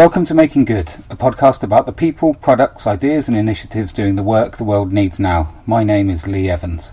[0.00, 4.22] Welcome to Making Good, a podcast about the people, products, ideas, and initiatives doing the
[4.22, 5.52] work the world needs now.
[5.66, 6.90] My name is Lee Evans.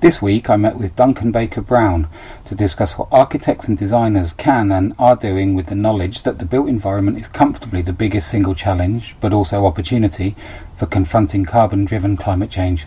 [0.00, 2.08] This week I met with Duncan Baker Brown
[2.46, 6.44] to discuss what architects and designers can and are doing with the knowledge that the
[6.44, 10.34] built environment is comfortably the biggest single challenge, but also opportunity,
[10.76, 12.86] for confronting carbon driven climate change.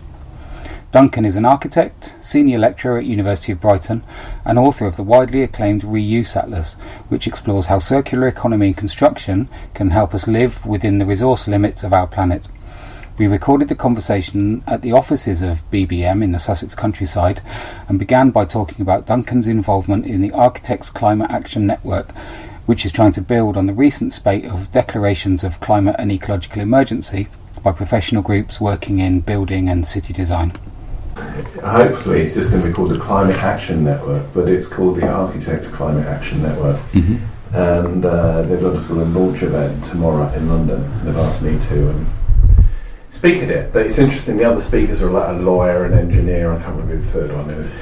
[0.96, 4.02] Duncan is an architect, senior lecturer at University of Brighton,
[4.46, 6.72] and author of the widely acclaimed Reuse Atlas,
[7.10, 11.84] which explores how circular economy and construction can help us live within the resource limits
[11.84, 12.48] of our planet.
[13.18, 17.42] We recorded the conversation at the offices of BBM in the Sussex countryside
[17.90, 22.10] and began by talking about Duncan's involvement in the Architects Climate Action Network,
[22.64, 26.62] which is trying to build on the recent spate of declarations of climate and ecological
[26.62, 27.28] emergency
[27.62, 30.54] by professional groups working in building and city design.
[31.16, 35.08] Hopefully, it's just going to be called the Climate Action Network, but it's called the
[35.08, 36.76] Architects Climate Action Network.
[36.92, 37.56] Mm-hmm.
[37.56, 40.82] And uh, they've got a sort of launch event tomorrow in London.
[41.04, 42.06] They've asked me to um,
[43.10, 43.72] speak at it.
[43.72, 46.96] But it's interesting, the other speakers are like a lawyer, an engineer, I can't remember
[46.96, 47.72] who the third one is,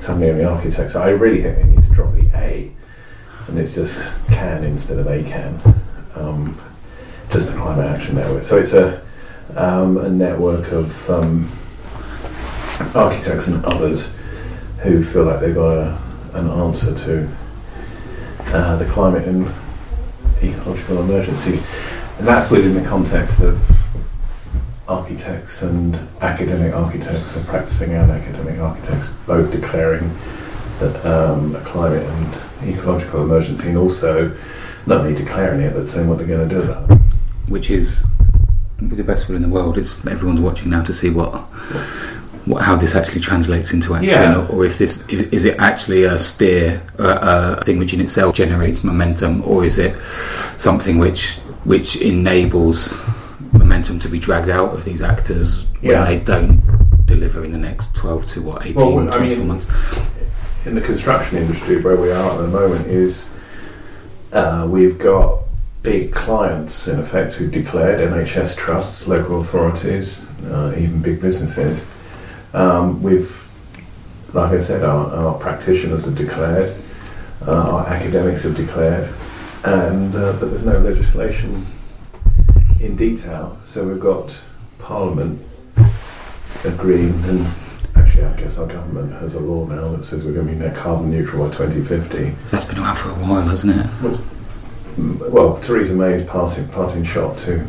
[0.00, 0.94] somebody in the architects.
[0.94, 2.72] I really think they need to drop the A,
[3.48, 5.78] and it's just can instead of ACAN.
[6.14, 6.60] Um,
[7.30, 8.42] just the Climate Action Network.
[8.42, 9.02] So it's a,
[9.56, 11.50] um, a network of um,
[12.94, 14.12] architects and others
[14.80, 15.98] who feel like they've got a,
[16.34, 17.28] an answer to
[18.46, 19.52] uh, the climate and
[20.42, 21.60] ecological emergency.
[22.18, 23.60] And that's within the context of
[24.88, 30.12] architects and academic architects and practicing and academic architects both declaring
[30.80, 34.36] that um, a climate and ecological emergency and also
[34.86, 36.98] not only declaring it but saying what they're going to do about it.
[37.48, 38.04] Which is,
[38.78, 41.46] the best will in the world, it's everyone's watching now to see what
[42.44, 44.40] what, how this actually translates into action, Yeah.
[44.46, 48.00] or, or if this if, is it actually a steer, uh, a thing which in
[48.00, 49.96] itself generates momentum, or is it
[50.58, 52.92] something which which enables
[53.52, 56.00] momentum to be dragged out of these actors Yeah.
[56.04, 59.66] when they don't deliver in the next twelve to what 18, Well, I mean- months.
[60.64, 63.28] in the construction industry where we are at the moment is
[64.32, 65.40] uh, we've got
[65.82, 71.84] big clients in effect who've declared NHS trusts, local authorities, uh, even big businesses.
[72.54, 73.48] Um, we've,
[74.34, 76.76] like I said, our, our practitioners have declared,
[77.46, 79.12] uh, our academics have declared,
[79.64, 81.66] and uh, but there's no legislation
[82.80, 83.58] in detail.
[83.64, 84.36] So we've got
[84.78, 85.40] Parliament
[86.64, 87.46] agreeing, and
[87.96, 90.58] actually, I guess our government has a law now that says we're going to be
[90.58, 92.34] net carbon neutral by 2050.
[92.50, 93.86] That's been around for a while, hasn't it?
[94.96, 97.66] Mm, Well, Theresa May is passing parting shot to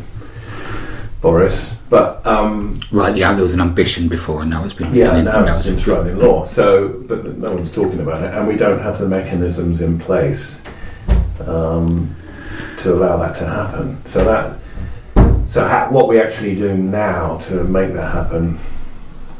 [1.34, 5.16] Boris, but um, Right, yeah, there was an ambition before, and now it's been yeah,
[5.16, 6.44] and now it's it's been- enshrined in law.
[6.44, 10.60] So, but no one's talking about it, and we don't have the mechanisms in place
[11.46, 12.14] um,
[12.80, 13.96] to allow that to happen.
[14.06, 14.58] So that,
[15.48, 18.58] so ha- what we actually do now to make that happen,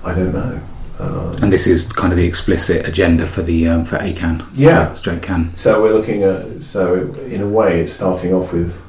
[0.05, 0.61] I don't know.
[0.99, 4.43] Uh, And this is kind of the explicit agenda for the um, for ACAN.
[4.55, 4.91] Yeah.
[4.95, 5.55] straight can.
[5.55, 8.81] So we're looking at, so in a way, it's starting off with,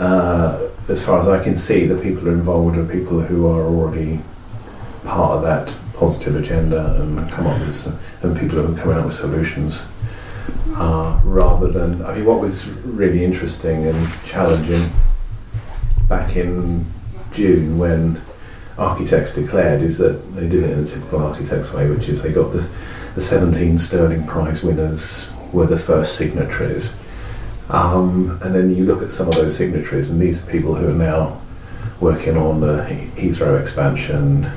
[0.00, 0.58] uh,
[0.88, 4.20] as far as I can see, the people involved are people who are already
[5.04, 8.98] part of that positive agenda and come up with, s- and people who are coming
[8.98, 9.86] up with solutions.
[10.76, 14.90] Uh, rather than, I mean, what was really interesting and challenging
[16.08, 16.84] back in
[17.32, 18.20] June when
[18.76, 22.32] architects declared is that they did it in a typical architect's way, which is they
[22.32, 22.68] got the,
[23.14, 26.92] the 17 Stirling Prize winners were the first signatories.
[27.70, 30.88] Um, and then you look at some of those signatories, and these are people who
[30.88, 31.40] are now
[32.00, 34.50] working on the He- Heathrow expansion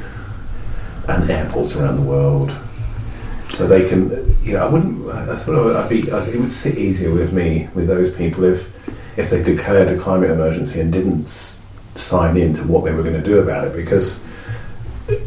[1.07, 2.53] and airports around the world.
[3.49, 7.13] So they can, yeah, I wouldn't, I would, I'd be, I'd, it would sit easier
[7.13, 8.69] with me, with those people, if,
[9.17, 11.27] if they declared a climate emergency and didn't
[11.95, 14.19] sign in to what they were going to do about it, because,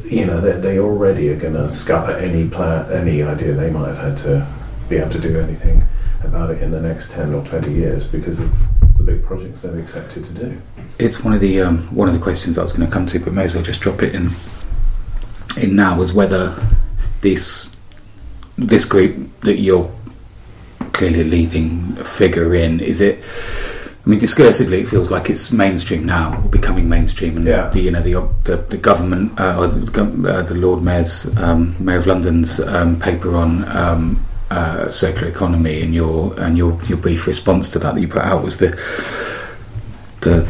[0.05, 3.89] you know, they, they already are going to scupper any plan, any idea they might
[3.89, 4.47] have had to
[4.91, 5.83] be able to do anything
[6.25, 8.51] about it in the next 10 or 20 years because of
[8.97, 10.61] the big projects they've accepted to do.
[10.99, 13.19] It's one of the um, one of the questions I was going to come to,
[13.19, 14.31] but may as well just drop it in.
[15.57, 16.55] In now was whether
[17.23, 17.75] this
[18.59, 19.91] this group that you're
[20.93, 23.25] clearly a leading figure in is it.
[24.05, 27.69] I mean, discursively, it feels like it's mainstream now, or becoming mainstream, and Yeah.
[27.71, 31.75] the you know the the, the government, uh, or the, uh, the Lord Mayor's um,
[31.79, 36.99] Mayor of London's um, paper on um, uh, circular economy, and your and your your
[36.99, 38.79] brief response to that that you put out was the
[40.21, 40.47] the,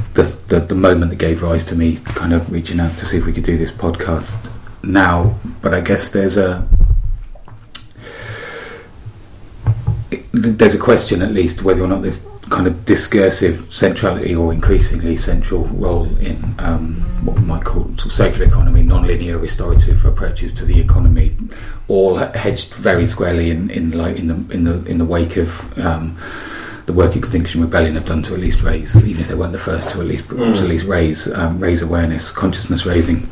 [0.48, 3.24] the, the, moment that gave rise to me kind of reaching out to see if
[3.24, 4.50] we could do this podcast
[4.82, 5.38] now.
[5.62, 6.68] But I guess there's a
[10.32, 15.16] there's a question at least whether or not this kind of discursive centrality or increasingly
[15.16, 16.94] central role in um,
[17.24, 21.36] what we might call circular economy, non-linear restorative approaches to the economy,
[21.88, 25.78] all hedged very squarely in, in like in the in the in the wake of
[25.78, 26.18] um,
[26.86, 29.58] the work Extinction Rebellion have done to at least raise, even if they weren't the
[29.58, 30.54] first to at least mm.
[30.54, 33.28] to at least raise um, raise awareness, consciousness raising.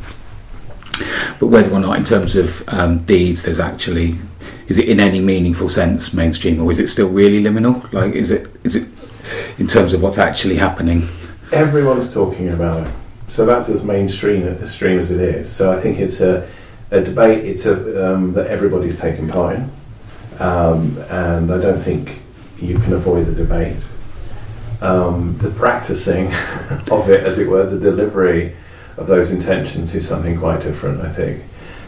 [1.39, 4.17] But whether or not, in terms of um, deeds, there's actually
[4.69, 7.91] is it in any meaningful sense mainstream, or is it still really liminal?
[7.91, 8.87] Like, is it is it
[9.57, 11.07] in terms of what's actually happening?
[11.51, 12.93] Everyone's talking about it,
[13.27, 15.51] so that's as mainstream as stream as it is.
[15.51, 16.47] So I think it's a,
[16.91, 17.45] a debate.
[17.45, 19.71] It's a um, that everybody's taking part in,
[20.39, 22.19] um, and I don't think
[22.61, 23.77] you can avoid the debate.
[24.81, 26.27] Um, the practicing
[26.91, 28.55] of it, as it were, the delivery
[28.97, 31.43] of those intentions is something quite different, I think.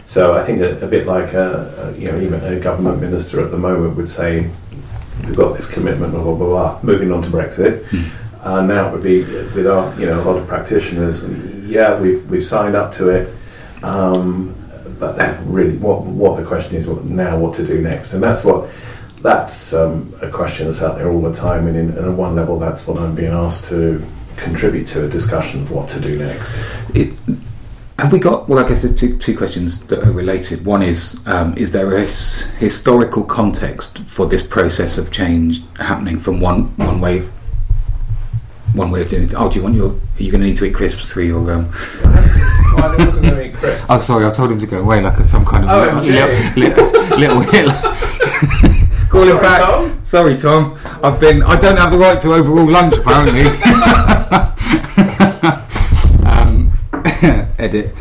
[0.06, 3.44] So I think a, a bit like a, a, you know even a government minister
[3.44, 4.50] at the moment would say,
[5.26, 6.48] we've got this commitment, blah blah blah.
[6.48, 6.80] blah.
[6.84, 8.10] Moving on to Brexit, mm.
[8.44, 11.24] uh, now it would be with our you know a lot of practitioners.
[11.66, 13.34] Yeah, we've we've signed up to it,
[13.84, 14.56] um,
[15.00, 18.44] but then really, what what the question is now, what to do next, and that's
[18.44, 18.70] what
[19.22, 22.36] that's um, a question that's out there all the time, and, in, and at one
[22.36, 24.06] level, that's what I'm being asked to
[24.36, 26.54] contribute to a discussion of what to do next.
[26.96, 27.14] It,
[28.02, 28.50] have we got?
[28.50, 30.66] Well, I guess there's two, two questions that are related.
[30.66, 36.20] One is: um, Is there a his, historical context for this process of change happening
[36.20, 37.20] from one one way,
[38.74, 39.36] one way of doing it?
[39.36, 39.92] Oh, do you want your?
[39.92, 41.52] Are you going to need to eat crisps through your?
[41.52, 41.72] Um,
[42.04, 43.86] I wasn't going to eat crisps.
[43.88, 46.32] Oh, sorry, I told him to go away like a, some kind of oh, little,
[46.56, 47.72] little, little, little
[49.10, 49.62] Call him back.
[49.62, 50.04] Tom?
[50.04, 50.80] Sorry, Tom.
[51.04, 51.44] I've been.
[51.44, 53.44] I don't have the right to overrule lunch, apparently.
[57.24, 57.96] um, edit.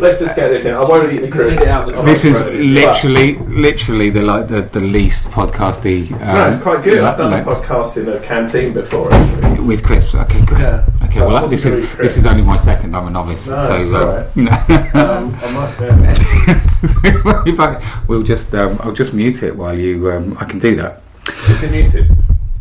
[0.00, 0.74] Let's just get this in.
[0.74, 1.64] I won't eat the crisps.
[2.04, 6.10] This is literally, literally the like the, the least podcasty.
[6.12, 7.02] Um, no, it's quite good.
[7.02, 9.12] I've done like, a podcast in a canteen before.
[9.12, 9.60] Actually.
[9.66, 10.14] With crisps.
[10.14, 10.60] Okay, great.
[10.60, 10.86] Yeah.
[11.04, 12.00] Okay, well, well this is crisp.
[12.00, 12.96] this is only my second.
[12.96, 14.94] I'm a novice, no, so uh, right.
[14.94, 15.80] um, I might.
[17.04, 18.04] Yeah.
[18.08, 20.10] we'll just um, I'll just mute it while you.
[20.10, 21.02] Um, I can do that.
[21.48, 22.10] Is it muted?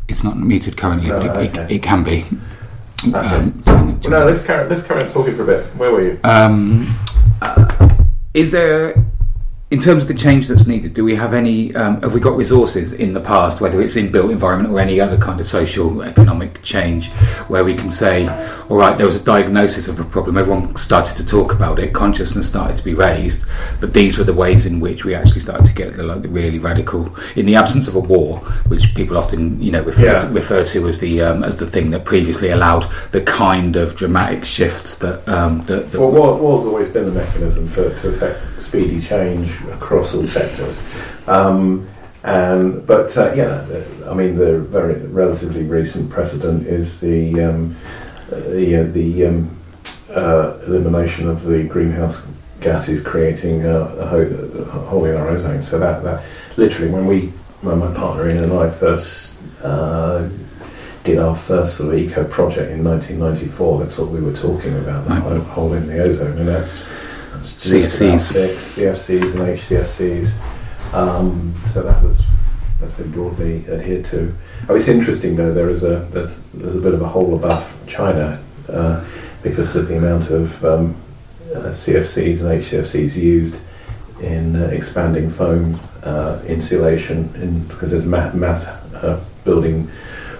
[0.08, 1.62] It's not muted currently, no, but it, okay.
[1.64, 2.26] it, it, can be.
[3.08, 3.18] Okay.
[3.18, 3.64] Um,
[4.04, 5.66] well, no, let's carry let's carry on talking for a bit.
[5.76, 6.20] Where were you?
[6.24, 6.88] Um,
[7.42, 7.90] uh,
[8.34, 8.96] is there
[9.72, 11.76] in terms of the change that's needed, do we have any?
[11.76, 15.00] Um, have we got resources in the past, whether it's in built environment or any
[15.00, 17.10] other kind of social economic change,
[17.50, 18.28] where we can say,
[18.68, 21.94] all right, there was a diagnosis of a problem, everyone started to talk about it,
[21.94, 23.46] consciousness started to be raised,
[23.80, 26.30] but these were the ways in which we actually started to get the, like, the
[26.30, 28.40] really radical, in the absence of a war,
[28.70, 30.18] which people often you know refer, yeah.
[30.18, 33.96] to, refer to as the um, as the thing that previously allowed the kind of
[33.96, 38.10] dramatic shifts that um, that, that well, war, war's always been a mechanism for to
[38.10, 40.80] affect speedy change across all sectors.
[41.28, 41.90] Um,
[42.24, 43.66] and but uh, yeah,
[44.08, 47.78] I mean the very relatively recent precedent is the um,
[48.30, 49.58] the, uh, the um,
[50.16, 52.26] uh, elimination of the greenhouse
[52.62, 55.64] gases creating a, a hole in our ozone.
[55.64, 56.24] So that, that
[56.58, 57.28] literally when we
[57.62, 60.28] when my partner Ian and I first uh,
[61.04, 65.06] did our first sort of eco project in 1994, that's what we were talking about
[65.08, 65.42] the right.
[65.42, 66.84] hole in the ozone, and that's
[67.42, 68.32] CFCs.
[68.76, 70.94] CFCs and HCFCs.
[70.94, 72.26] Um, so that was
[72.80, 74.34] that's been broadly adhered to.
[74.68, 75.54] Oh, it's interesting though.
[75.54, 79.06] There is a there's there's a bit of a hole above China uh,
[79.44, 80.96] because of the amount of um,
[81.54, 83.58] uh, CFCs and HCFCs used
[84.22, 89.90] in uh, expanding foam uh, insulation because there's ma- mass uh, building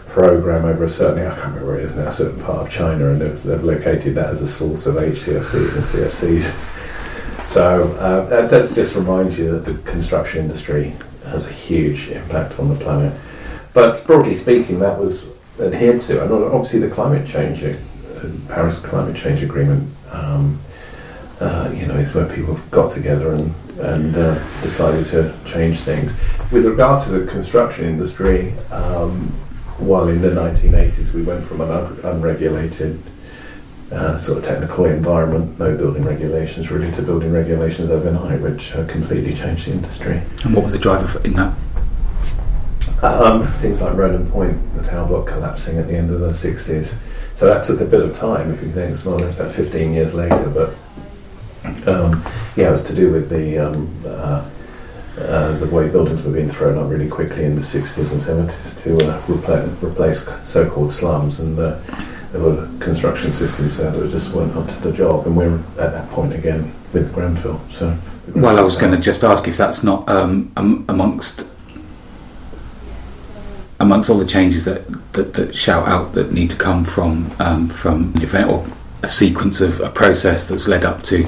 [0.08, 2.74] program over a certain I can't remember where it is now, a certain part of
[2.74, 6.79] China, and they've, they've located that as a source of HCFCs and CFCs.
[7.50, 10.94] So uh, that, just reminds you that the construction industry
[11.26, 13.12] has a huge impact on the planet.
[13.74, 15.26] But broadly speaking, that was
[15.60, 17.74] adhered to, and obviously the climate change, uh,
[18.50, 20.60] Paris Climate Change Agreement, um,
[21.40, 26.14] uh, you know, is where people got together and and uh, decided to change things.
[26.52, 29.28] With regard to the construction industry, um,
[29.80, 33.02] while in the 1980s we went from an un- unregulated
[33.92, 38.86] uh, sort of technical environment, no building regulations, really to building regulations overnight, which uh,
[38.88, 40.22] completely changed the industry.
[40.44, 41.56] And what was the driver in that?
[43.02, 46.94] Um, things like Ronan Point, the tower block collapsing at the end of the 60s.
[47.36, 50.14] So that took a bit of time, if you think, well, that's about 15 years
[50.14, 50.76] later, but
[51.88, 52.24] um,
[52.56, 54.48] yeah, it was to do with the um, uh,
[55.18, 58.82] uh, the way buildings were being thrown up really quickly in the 60s and 70s
[58.84, 61.80] to uh, replace, replace so-called slums, and uh,
[62.32, 65.92] there were construction systems there that just weren't up to the job, and we're at
[65.92, 67.60] that point again with Grenfell.
[67.72, 67.98] So,
[68.36, 71.46] well, I was going to just ask if that's not um, amongst
[73.80, 77.70] amongst all the changes that, that, that shout out that need to come from um,
[77.70, 78.66] from event or
[79.02, 81.24] a sequence of a process that's led up to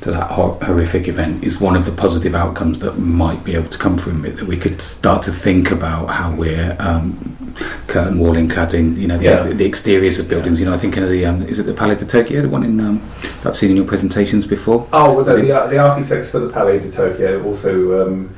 [0.00, 3.68] to that hor- horrific event is one of the positive outcomes that might be able
[3.68, 4.36] to come from it.
[4.36, 7.54] That we could start to think about how we're um,
[7.86, 9.42] curtain walling, cladding, you know, the, Yeah.
[9.44, 10.58] the, the exteriors of buildings.
[10.60, 12.64] You know, I think of the um, is it the Palais de Tokyo, the one
[12.64, 13.00] in um,
[13.44, 14.86] I've seen in your presentations before.
[14.92, 18.34] Oh, well, the, the, the architects for the Palais de Tokyo also um,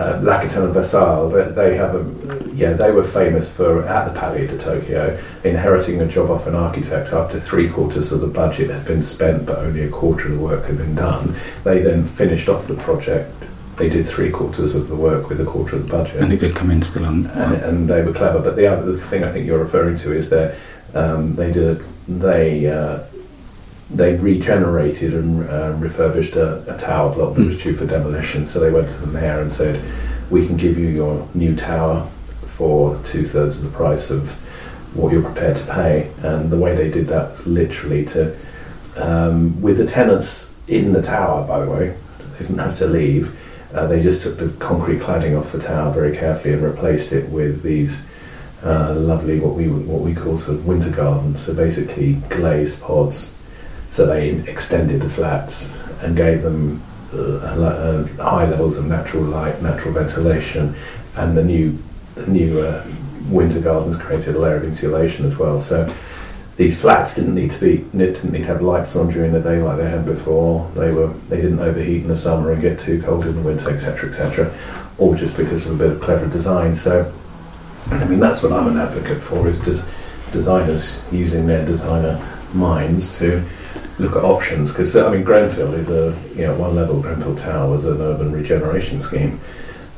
[0.00, 2.72] uh, and Vassal, They, they have a yeah.
[2.72, 7.12] They were famous for at the Palais de Tokyo inheriting a job off an architect
[7.12, 10.40] after three quarters of the budget had been spent, but only a quarter of the
[10.40, 11.36] work had been done.
[11.64, 13.30] They then finished off the project.
[13.76, 16.40] They did three quarters of the work with a quarter of the budget And it
[16.40, 17.26] did come in still on.
[17.26, 18.40] and, and they were clever.
[18.40, 20.56] But the other the thing I think you're referring to is that
[20.94, 23.00] um, they did they uh,
[23.92, 28.46] they regenerated and uh, refurbished a, a tower block that was due for demolition.
[28.46, 29.82] So they went to the mayor and said,
[30.30, 32.08] "We can give you your new tower
[32.56, 34.30] for two thirds of the price of
[34.94, 38.36] what you're prepared to pay." And the way they did that was literally to
[38.96, 41.46] um, with the tenants in the tower.
[41.46, 43.36] By the way, they didn't have to leave.
[43.74, 47.28] Uh, they just took the concrete cladding off the tower very carefully and replaced it
[47.28, 48.04] with these
[48.64, 51.40] uh, lovely what we what we call sort of winter gardens.
[51.40, 53.32] So basically glazed pods.
[53.90, 56.82] So they extended the flats and gave them
[57.12, 60.74] uh, uh, high levels of natural light, natural ventilation,
[61.16, 61.76] and the new
[62.14, 62.86] the new uh,
[63.28, 65.60] winter gardens created a layer of insulation as well.
[65.60, 65.92] So
[66.56, 69.60] these flats didn't need to be didn't need to have lights on during the day
[69.60, 70.70] like they had before.
[70.74, 73.70] They were they didn't overheat in the summer and get too cold in the winter,
[73.70, 74.54] etc., etc.
[74.98, 76.76] All just because of a bit of clever design.
[76.76, 77.12] So
[77.86, 79.88] I mean that's what I'm an advocate for is just
[80.30, 82.20] designers using their designer
[82.52, 83.44] minds to
[84.00, 87.70] look at options because I mean Grenfell is a you know one level Grenfell Tower
[87.70, 89.40] was an urban regeneration scheme.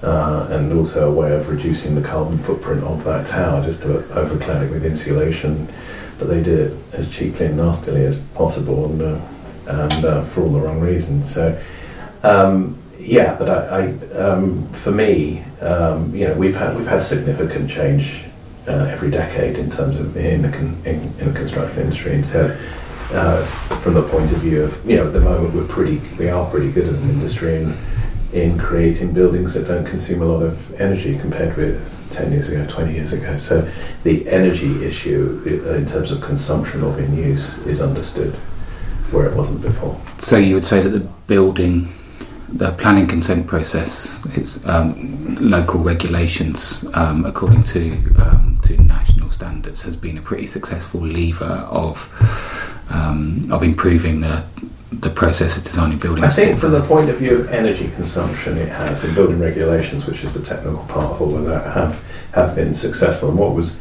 [0.03, 3.87] Uh, and also a way of reducing the carbon footprint of that tower, just to
[4.17, 5.69] overclad it with insulation
[6.23, 9.21] but they did it as cheaply and nastily as possible and, uh,
[9.67, 11.33] and uh, for all the wrong reasons.
[11.33, 11.61] So,
[12.23, 17.03] um, yeah, but I, I um, for me, um, you know, we've had we've had
[17.03, 18.25] significant change
[18.69, 22.15] uh, every decade in terms of in the con- in, in the construction industry.
[22.15, 22.57] And so,
[23.13, 23.45] uh,
[23.83, 26.49] from the point of view of you know, at the moment we're pretty we are
[26.51, 27.77] pretty good as an industry in
[28.33, 32.67] in creating buildings that don't consume a lot of energy compared with 10 years ago,
[32.67, 33.37] 20 years ago.
[33.39, 33.69] So
[34.05, 38.35] the energy issue in terms of consumption of in use is understood
[39.11, 40.01] where it wasn't before.
[40.19, 41.93] So you would say that the building,
[42.49, 44.11] the planning consent process,
[44.65, 51.01] um, local regulations um, according to um, to national standards has been a pretty successful
[51.01, 52.09] lever of
[52.91, 54.45] um, of improving the
[54.93, 56.25] the process of designing buildings.
[56.27, 60.07] I think from the point of view of energy consumption, it has, and building regulations,
[60.07, 63.31] which is the technical part of all of that, have, have been successful.
[63.31, 63.81] And what was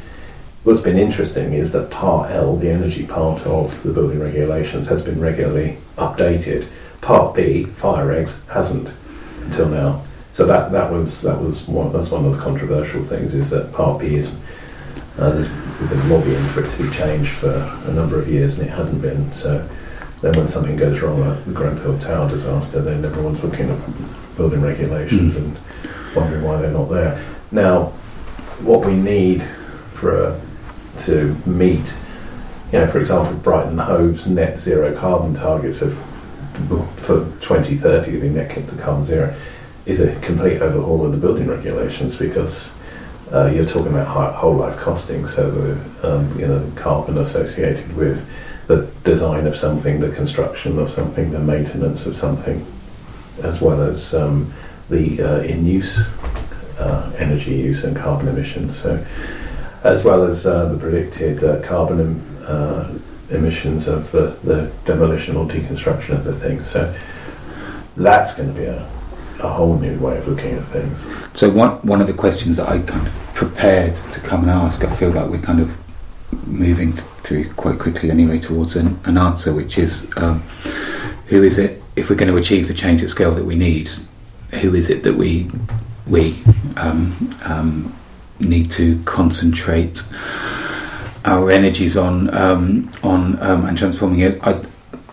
[0.64, 5.02] what's been interesting is that Part L, the energy part of the building regulations, has
[5.02, 6.68] been regularly updated.
[7.02, 8.90] Part B, fire regs, hasn't
[9.44, 10.04] until now.
[10.34, 13.74] So that, that was that was one that's one of the controversial things is that
[13.74, 14.34] Part B is
[15.22, 15.48] uh, there's-
[15.80, 18.72] we've been lobbying for it to be changed for a number of years and it
[18.72, 19.32] hadn't been.
[19.34, 19.62] So
[20.22, 23.78] then when something goes wrong, like the Grenfell Tower disaster, then everyone's looking at
[24.38, 25.38] building regulations Mm.
[25.38, 25.58] and
[26.16, 27.18] wondering why they're not there.
[27.52, 27.92] Now,
[28.64, 29.44] what we need
[29.94, 30.36] for a,
[31.06, 31.94] to meet,
[32.72, 35.98] you know, for example, Brighton Hove's net zero carbon targets of
[36.98, 39.34] for 2030 to be net carbon zero
[39.86, 42.72] is a complete overhaul of the building regulations because
[43.34, 47.96] uh, you're talking about whole life costing, so the um, you know the carbon associated
[47.96, 48.28] with
[48.68, 52.66] the design of something, the construction of something, the maintenance of something,
[53.44, 54.54] as well as um,
[54.90, 56.00] the uh, in use
[56.78, 58.78] uh, energy use and carbon emissions.
[58.78, 59.06] So,
[59.84, 62.94] as well as uh, the predicted uh, carbon em- uh,
[63.30, 66.64] emissions of the, the demolition or deconstruction of the thing.
[66.64, 66.94] So,
[67.96, 68.88] that's going to be a,
[69.44, 71.06] a whole new way of looking at things.
[71.34, 74.84] So one one of the questions that I kind of prepared to come and ask,
[74.84, 75.76] I feel like we're kind of
[76.46, 80.42] moving through quite quickly anyway towards an, an answer, which is um,
[81.28, 83.90] who is it if we're going to achieve the change at scale that we need?
[84.62, 85.50] Who is it that we
[86.08, 86.42] we
[86.78, 87.96] um, um,
[88.40, 90.04] need to concentrate
[91.26, 94.46] our energies on um, on um, and transforming it?
[94.46, 94.62] I,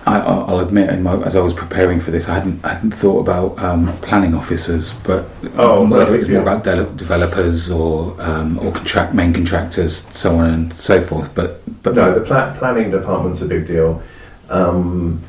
[0.09, 2.93] I, I'll admit, in my, as I was preparing for this, I hadn't, I hadn't
[2.93, 6.43] thought about um, planning officers, but Oh, whether it was more yeah.
[6.43, 11.35] about de- developers or um, or contract main contractors, so on and so forth.
[11.35, 14.03] But but No, the pla- planning department's a big deal
[14.49, 15.21] um,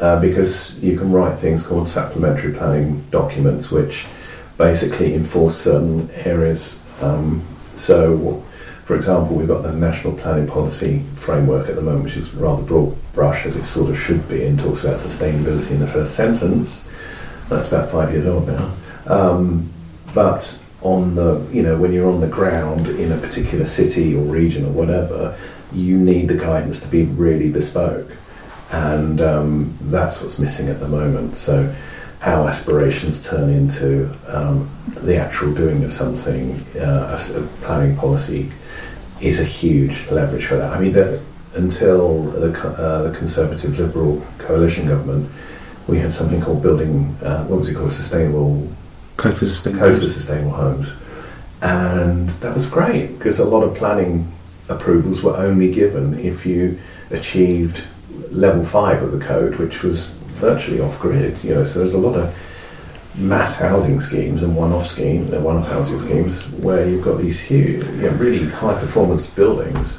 [0.00, 4.06] uh, because you can write things called supplementary planning documents, which
[4.58, 7.42] basically enforce certain areas um,
[7.76, 8.42] So,
[8.84, 12.62] for example, we've got the National Planning Policy Framework at the moment, which is rather
[12.62, 16.14] broad brush as it sort of should be, and talks about sustainability in the first
[16.14, 16.86] sentence.
[17.48, 18.74] That's about five years old now.
[19.06, 19.72] Um,
[20.14, 24.20] but on the, you know, when you're on the ground in a particular city or
[24.20, 25.38] region or whatever,
[25.72, 28.10] you need the guidance to be really bespoke,
[28.70, 31.38] and um, that's what's missing at the moment.
[31.38, 31.74] So
[32.20, 38.50] how aspirations turn into um, the actual doing of something, uh, a, a planning policy
[39.20, 40.72] is a huge leverage for that.
[40.72, 41.20] I mean, the,
[41.54, 45.30] until the, uh, the Conservative Liberal coalition government,
[45.86, 48.68] we had something called building, uh, what was it called, sustainable
[49.16, 49.86] Code for sustainable.
[49.86, 50.96] Code for sustainable homes,
[51.62, 54.32] and that was great because a lot of planning
[54.68, 56.80] approvals were only given if you
[57.10, 57.84] achieved
[58.30, 61.42] level five of the code, which was virtually off grid.
[61.44, 62.36] You know, so there's a lot of
[63.16, 67.86] mass housing schemes and one-off schemes, and one-off housing schemes where you've got these huge,
[67.86, 69.98] you know, really high-performance buildings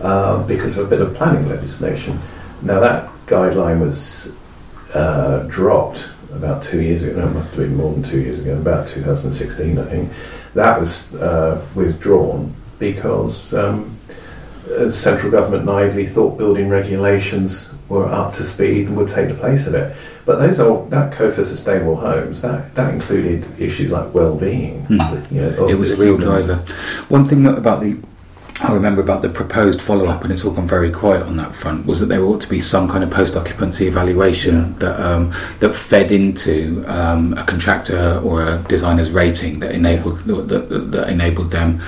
[0.00, 2.18] uh, because of a bit of planning legislation.
[2.62, 4.32] Now that guideline was
[4.94, 7.20] uh, dropped about two years ago.
[7.20, 8.56] No, it must have been more than two years ago.
[8.56, 10.12] About 2016, I think.
[10.54, 13.96] That was uh, withdrawn because um,
[14.66, 19.34] the central government naively thought building regulations were up to speed and would take the
[19.34, 19.94] place of it.
[20.24, 24.86] But those old, that code for sustainable homes that, that included issues like well-being.
[24.86, 25.32] Mm.
[25.32, 26.56] You know, it was a real driver.
[27.08, 27.98] One thing about the
[28.62, 31.54] I remember about the proposed follow up, and it's all gone very quiet on that
[31.54, 31.86] front.
[31.86, 34.78] Was that there ought to be some kind of post occupancy evaluation yeah.
[34.80, 40.90] that um, that fed into um, a contractor or a designer's rating that enabled that,
[40.90, 41.80] that enabled them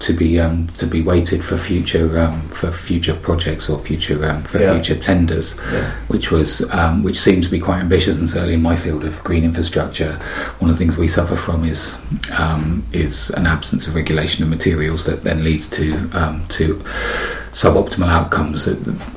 [0.00, 4.42] to be um, to be weighted for future um, for future projects or future um,
[4.42, 4.72] for yeah.
[4.74, 5.92] future tenders, yeah.
[6.08, 9.22] which was um, which seems to be quite ambitious and certainly in my field of
[9.24, 10.12] green infrastructure,
[10.58, 11.96] one of the things we suffer from is
[12.38, 16.82] um, is an absence of regulation of materials that then leads to um, to
[17.52, 18.66] suboptimal outcomes,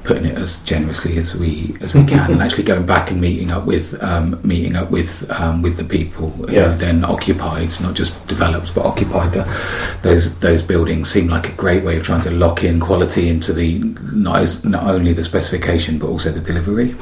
[0.03, 3.51] putting it as generously as we as we can, and actually going back and meeting
[3.51, 6.71] up with um, meeting up with um, with the people yeah.
[6.71, 11.09] who then occupied, not just developed, but occupied the, those those buildings.
[11.09, 14.63] Seemed like a great way of trying to lock in quality into the not as,
[14.63, 16.95] not only the specification but also the delivery.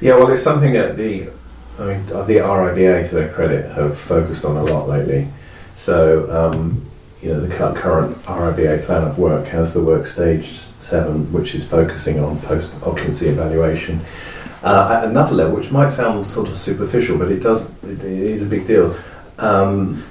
[0.00, 1.28] Yeah, well, it's something that the
[1.78, 5.28] I mean the RIBA, to their credit, have focused on a lot lately.
[5.74, 6.30] So.
[6.30, 6.82] Um,
[7.22, 11.66] you know, the current RIBA plan of work has the work stage seven, which is
[11.66, 14.00] focusing on post occupancy evaluation.
[14.62, 18.04] Uh, at another level, which might sound sort of superficial, but it does it, it
[18.04, 18.96] is a big deal.
[19.38, 20.04] Um,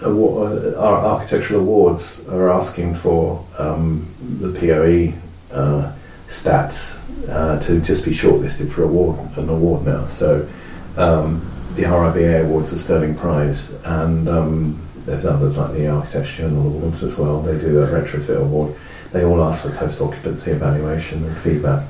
[0.00, 4.08] award, our architectural awards are asking for um,
[4.40, 5.12] the POE
[5.54, 5.92] uh,
[6.28, 10.06] stats uh, to just be shortlisted for award an award now.
[10.06, 10.48] So
[10.96, 16.66] um, the RIBA awards a Stirling Prize, and um, there's others like the Architecture Journal
[16.66, 17.40] Awards as well.
[17.40, 18.74] They do a retrofit award.
[19.10, 21.86] They all ask for post occupancy evaluation and feedback.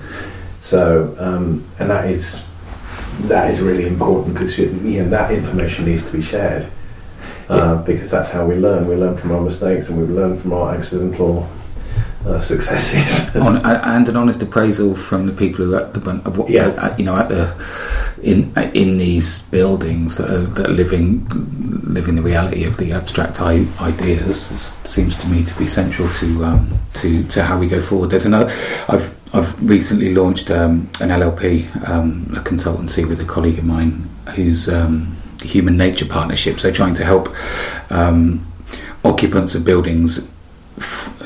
[0.61, 2.47] So, um, and that is
[3.23, 6.67] that is really important because you know that information needs to be shared
[7.49, 7.83] uh, yeah.
[7.85, 8.89] because that's how we learn.
[8.89, 11.49] We learn from our mistakes and we learn from our accidental
[12.27, 13.35] uh, successes.
[13.43, 16.69] On, and an honest appraisal from the people who are at the of what, yeah.
[16.69, 17.55] uh, you know at the
[18.23, 21.27] in in these buildings that are, that are living
[21.85, 24.47] living the reality of the abstract I- ideas
[24.85, 28.11] seems to me to be central to um, to to how we go forward.
[28.11, 28.53] There's another
[28.89, 34.09] I've I've recently launched um, an LLP, um, a consultancy with a colleague of mine
[34.35, 36.61] who's um, human nature partnership.
[36.61, 37.35] So trying to help
[37.91, 38.47] um,
[39.05, 40.29] occupants of buildings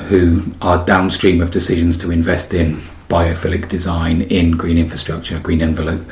[0.09, 6.05] who are downstream of decisions to invest in biophilic design in green infrastructure, green envelope.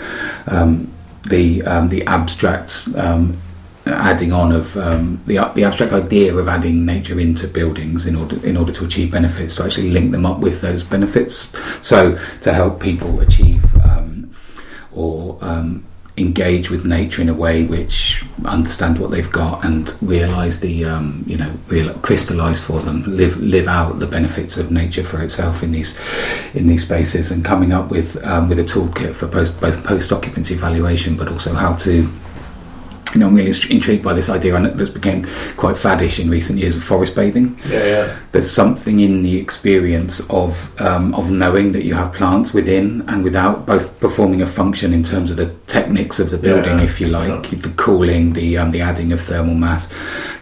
[0.47, 0.91] Um,
[1.27, 3.38] the um, the abstract um,
[3.86, 8.43] adding on of um, the the abstract idea of adding nature into buildings in order
[8.45, 11.53] in order to achieve benefits to actually link them up with those benefits.
[11.81, 14.31] So to help people achieve um,
[14.91, 15.86] or um,
[16.17, 21.23] engage with nature in a way which understand what they've got and realize the um,
[21.28, 25.62] you know real crystallize for them live live out the benefits of nature for itself
[25.62, 25.97] in these
[26.54, 30.13] in these spaces and coming up with um, with a toolkit for post, both post
[30.13, 32.10] occupancy evaluation but also how to
[33.15, 35.23] you know, I'm really intrigued by this idea, and that's became
[35.56, 37.58] quite faddish in recent years of forest bathing.
[37.65, 38.19] Yeah, yeah.
[38.34, 43.23] There's something in the experience of um, of knowing that you have plants within and
[43.23, 46.99] without, both performing a function in terms of the techniques of the building, yeah, if
[46.99, 47.60] you like, yeah.
[47.60, 49.88] the cooling, the um, the adding of thermal mass,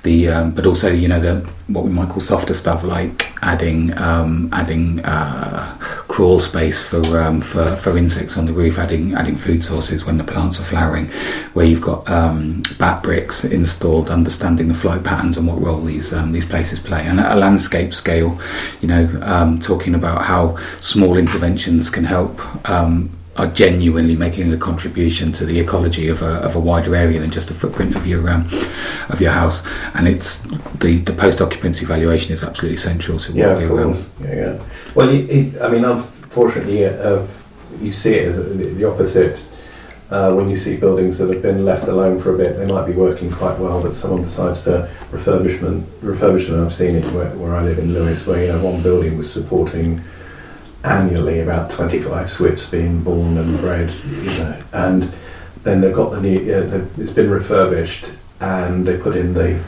[0.02, 3.96] the um, but also you know the what we might call softer stuff like adding
[4.00, 9.36] um, adding uh, crawl space for, um, for for insects on the roof, adding adding
[9.36, 11.08] food sources when the plants are flowering,
[11.54, 16.14] where you've got um, bat bricks installed, understanding the flight patterns and what role these
[16.14, 18.40] um, these places play, and at a landscape scale,
[18.82, 22.40] you know, um, talking about how small interventions can help.
[22.70, 27.20] Um, are genuinely making a contribution to the ecology of a, of a wider area
[27.20, 28.48] than just the footprint of your um,
[29.10, 29.66] of your house.
[29.96, 30.44] And it's
[30.78, 33.98] the, the post occupancy valuation is absolutely central to what Yeah, we will.
[34.22, 34.64] Yeah, yeah.
[34.94, 37.26] Well, it, it, I mean, unfortunately, uh,
[37.82, 39.44] you see it as the opposite.
[40.14, 42.86] Uh, when you see buildings that have been left alone for a bit, they might
[42.86, 46.64] be working quite well, but someone decides to refurbishment refurbish them.
[46.64, 49.34] I've seen it where, where I live in Lewes, where you know one building was
[49.34, 50.04] supporting
[50.84, 55.12] annually about 25 swifts being born and bred, you know, and
[55.64, 59.60] then they've got the new, uh, it's been refurbished and they put in the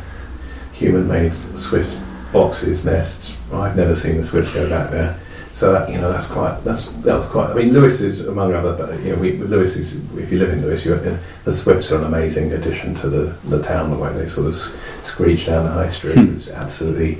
[0.73, 1.97] human-made swift
[2.31, 3.35] boxes, nests.
[3.51, 5.19] I've never seen the swifts go back there.
[5.55, 7.49] So that, you know that's quite that's that was quite.
[7.51, 8.75] I mean, Lewes is among other.
[8.75, 11.93] But you know, we, Lewes is if you live in Lewes, you uh, the Swifts
[11.93, 13.89] are an amazing addition to the the town.
[13.89, 14.55] The way they sort of
[15.03, 16.35] screech down the high street, Hmm.
[16.35, 17.19] it's absolutely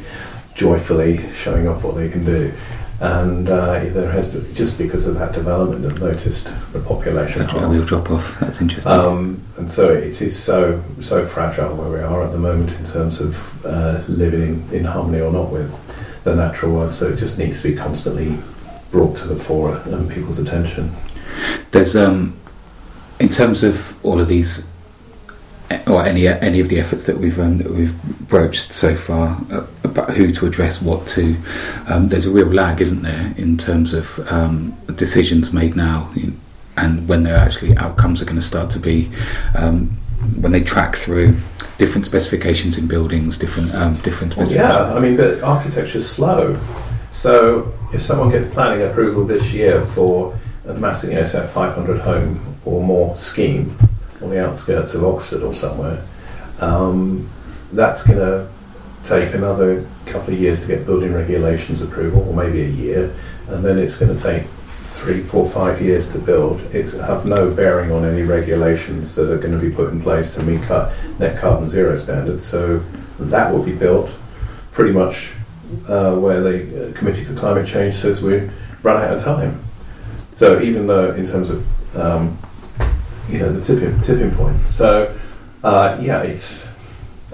[0.53, 2.51] joyfully showing off what they can do.
[3.01, 7.51] And uh, there has been, just because of that development, I've noticed the population That's
[7.51, 7.69] half.
[7.69, 8.39] real drop off.
[8.39, 8.91] That's interesting.
[8.91, 12.85] Um, and so it is so so fragile where we are at the moment in
[12.91, 15.71] terms of uh, living in, in harmony or not with
[16.25, 16.93] the natural world.
[16.93, 18.37] So it just needs to be constantly
[18.91, 20.91] brought to the fore and people's attention.
[21.71, 22.37] There's um,
[23.19, 24.67] in terms of all of these,
[25.69, 27.95] eh, or any any of the efforts that we've um, that we've
[28.27, 31.37] broached so far uh, about who to address what to.
[31.87, 36.11] Um, there's a real lag, isn't there, in terms of um, decisions made now,
[36.77, 39.11] and when their actually outcomes are going to start to be
[39.55, 39.97] um,
[40.41, 41.37] when they track through
[41.77, 46.59] different specifications in buildings, different um, different Well, yeah, I mean, but architecture's slow.
[47.11, 51.99] So if someone gets planning approval this year for a massive, you know, say 500
[51.99, 53.77] home or more scheme
[54.21, 56.03] on the outskirts of Oxford or somewhere,
[56.59, 57.29] um,
[57.71, 58.47] that's going to
[59.03, 63.13] take another couple of years to get building regulations approval, or maybe a year,
[63.47, 64.43] and then it's going to take
[65.05, 66.59] three, four, five years to build.
[66.73, 70.33] It's have no bearing on any regulations that are going to be put in place
[70.33, 72.43] to meet car- net carbon zero standards.
[72.43, 72.81] So
[73.19, 74.11] that will be built
[74.71, 75.31] pretty much
[75.87, 78.49] uh, where the uh, Committee for Climate Change says we
[78.81, 79.63] run out of time.
[80.33, 82.37] So even though in terms of um,
[83.29, 85.15] you know the tipping tipping point, so
[85.63, 86.67] uh, yeah, it's.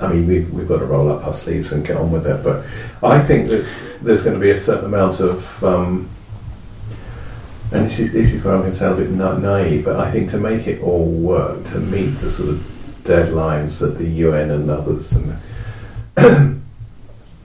[0.02, 2.44] I mean, we've, we've got to roll up our sleeves and get on with it.
[2.44, 2.66] But
[3.04, 3.70] I think that
[4.02, 6.10] there's going to be a certain amount of, um,
[7.72, 9.96] and this is this is where I'm going to sound a bit na- naive, but
[9.98, 12.58] I think to make it all work, to meet the sort of
[13.04, 15.38] deadlines that the UN and others and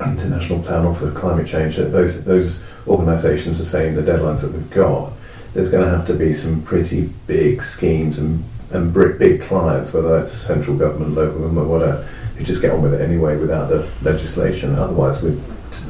[0.04, 5.12] International Panel for Climate Change, those those organisations are saying the deadlines that we've got.
[5.54, 10.18] There's going to have to be some pretty big schemes and and big clients, whether
[10.18, 12.02] that's central government, local government, whatever,
[12.36, 14.74] who just get on with it anyway without the legislation.
[14.74, 15.38] Otherwise, we're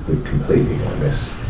[0.07, 1.46] we're completely going to miss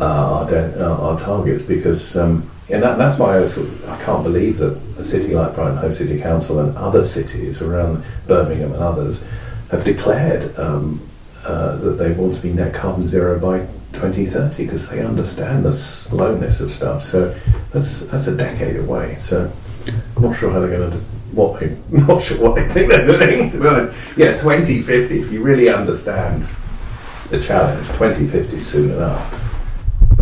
[0.00, 2.16] uh, our, uh, our targets because.
[2.16, 5.54] Um, and that, that's why I, sort of, I can't believe that a city like
[5.54, 9.24] Brighton Hove City Council and other cities around Birmingham and others
[9.70, 11.00] have declared um,
[11.44, 13.60] uh, that they want to be net carbon zero by
[13.94, 17.04] 2030 because they understand the slowness of stuff.
[17.04, 17.34] So
[17.72, 19.16] that's that's a decade away.
[19.16, 19.50] So
[20.16, 20.98] I'm not sure how they're going to
[21.32, 23.48] what they not sure what they think they're doing.
[23.50, 25.20] To be honest, yeah, 2050.
[25.20, 26.46] If you really understand
[27.30, 29.47] the challenge, 2050 soon enough.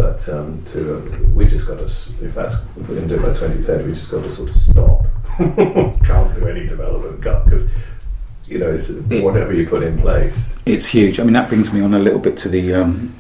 [0.07, 3.21] But um, to uh, we just got to if that's if we're going to do
[3.21, 5.05] it by 2030, we just got to sort of stop.
[5.37, 7.69] Can't do any development because
[8.45, 8.89] you know it's
[9.21, 10.53] whatever you put in place.
[10.65, 11.19] It's huge.
[11.19, 13.13] I mean, that brings me on a little bit to the um,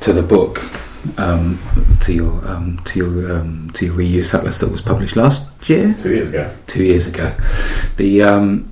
[0.00, 0.62] to the book,
[1.18, 1.58] um,
[2.02, 5.96] to your um, to your um, to your reuse atlas that was published last year,
[5.98, 6.54] Two years ago.
[6.66, 7.34] two years ago.
[7.96, 8.70] The um,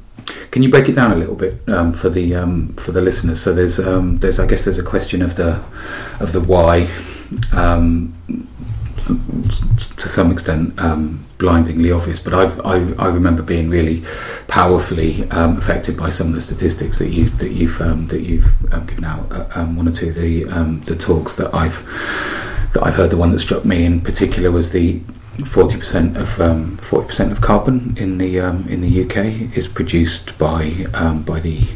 [0.50, 3.40] can you break it down a little bit um, for the um, for the listeners?
[3.40, 5.62] So there's um, there's I guess there's a question of the
[6.20, 6.88] of the why.
[7.52, 8.14] Um,
[9.06, 14.04] to some extent um, blindingly obvious, but I've, I, I remember being really
[14.48, 18.50] powerfully um, affected by some of the statistics that you that you've um, that you've
[18.72, 19.30] um, given out.
[19.30, 21.84] Uh, um, one or two of the um, the talks that I've
[22.74, 23.10] that I've heard.
[23.10, 25.00] The one that struck me in particular was the
[25.44, 26.28] forty percent of
[26.80, 30.86] forty percent of carbon in the in the UK is produced by
[31.24, 31.68] by the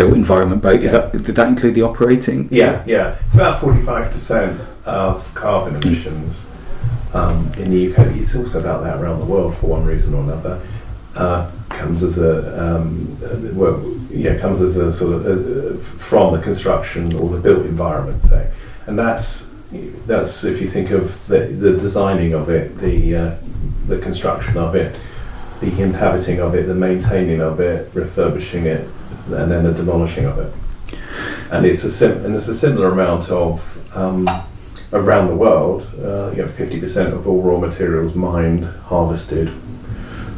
[0.00, 0.80] built environment boat.
[0.80, 2.48] Is that did that include the operating?
[2.50, 3.18] Yeah, yeah.
[3.26, 6.46] It's about 45% of carbon emissions
[7.12, 8.16] um, in the UK.
[8.16, 10.60] It's also about that around the world for one reason or another.
[11.14, 12.32] Uh, comes as a
[12.62, 13.18] um,
[13.54, 13.78] well,
[14.10, 18.22] yeah, comes as a sort of uh, uh, from the construction or the built environment,
[18.22, 18.50] say,
[18.86, 19.48] and that's
[20.06, 23.34] that's if you think of the, the designing of it, the uh,
[23.86, 24.96] the construction of it,
[25.60, 28.88] the inhabiting of it, the maintaining of it, refurbishing it,
[29.32, 30.52] and then the demolishing of it.
[31.50, 33.62] And it's a sim- and there's a similar amount of
[33.96, 34.28] um,
[34.92, 35.86] around the world.
[35.98, 39.48] Uh, you know, fifty percent of all raw materials mined, harvested,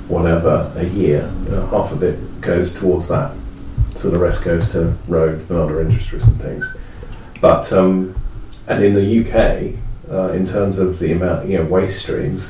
[0.08, 1.32] whatever a year.
[1.50, 3.32] Uh, half of it goes towards that.
[3.96, 6.66] So the rest goes to roads and other industries and things.
[7.40, 8.14] But um,
[8.66, 9.74] and in the UK,
[10.10, 12.48] uh, in terms of the amount, you know, waste streams,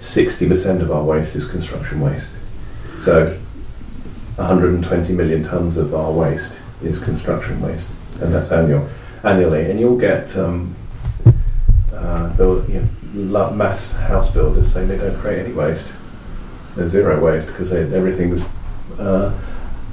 [0.00, 2.30] sixty percent of our waste is construction waste.
[3.00, 3.38] So
[4.38, 8.88] 120 million tons of our waste is construction waste, and that's annual
[9.24, 9.68] annually.
[9.68, 10.76] And you'll get um,
[11.92, 15.92] uh, build, you know, mass house builders saying they don't create any waste.
[16.76, 18.40] There's zero waste because everything's
[18.98, 19.36] uh,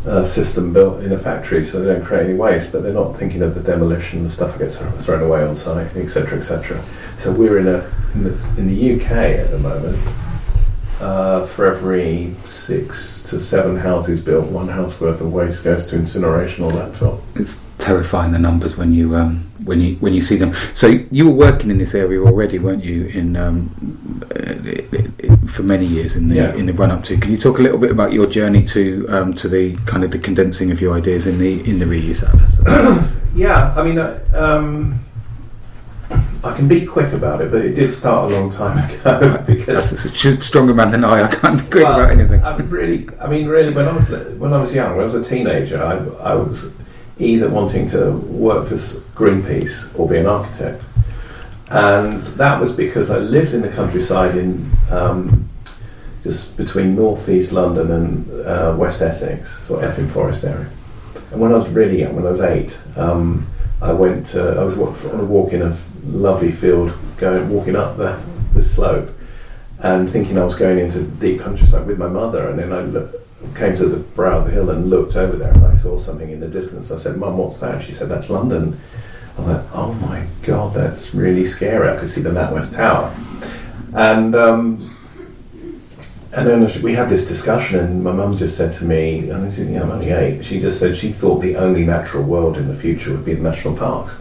[0.06, 2.72] a system built in a factory, so they don't create any waste.
[2.72, 5.96] But they're not thinking of the demolition, the stuff that gets thrown away on site,
[5.96, 6.84] etc., etc.
[7.18, 9.98] So we're in a in the, in the UK at the moment.
[11.02, 15.96] Uh, for every six to seven houses built, one house worth of waste goes to
[15.96, 17.22] incineration or landfill.
[17.36, 20.56] It's terrifying the numbers when you um, when you when you see them.
[20.74, 23.08] So you were working in this area already, weren't you?
[23.08, 26.56] In um, uh, for many years in the yeah.
[26.56, 27.18] in the run up to.
[27.18, 30.12] Can you talk a little bit about your journey to um, to the kind of
[30.12, 33.12] the condensing of your ideas in the in the reuse atlas?
[33.36, 33.98] yeah, I mean.
[33.98, 35.05] Uh, um,
[36.46, 39.44] I can be quick about it, but it did start a long time ago.
[39.48, 41.24] because That's a stronger man than I.
[41.24, 42.44] I can't be quick well, about anything.
[42.44, 45.16] I really, I mean, really, when I was when I was young, when I was
[45.16, 46.72] a teenager, I, I was
[47.18, 50.84] either wanting to work for Greenpeace or be an architect.
[51.70, 55.50] And that was because I lived in the countryside in um,
[56.22, 60.70] just between northeast London and uh, West Essex, sort of Epping Forest area.
[61.32, 63.48] And when I was really young, when I was eight, um,
[63.82, 64.28] I went.
[64.28, 68.22] To, I was on a walk in a lovely field, going walking up the,
[68.54, 69.10] the slope,
[69.80, 72.50] and thinking I was going into deep countryside with my mother.
[72.50, 73.16] And then I looked,
[73.56, 76.30] came to the brow of the hill and looked over there and I saw something
[76.30, 76.92] in the distance.
[76.92, 77.84] I said, Mum, what's that?
[77.84, 78.80] She said, That's London.
[79.38, 81.90] I went, Oh my God, that's really scary.
[81.90, 83.16] I could see the NatWest Tower.
[83.94, 84.96] And um,
[86.36, 89.48] and then we had this discussion, and my mum just said to me, and I
[89.48, 92.68] said, yeah, I'm only eight, she just said she thought the only natural world in
[92.68, 94.16] the future would be the national parks.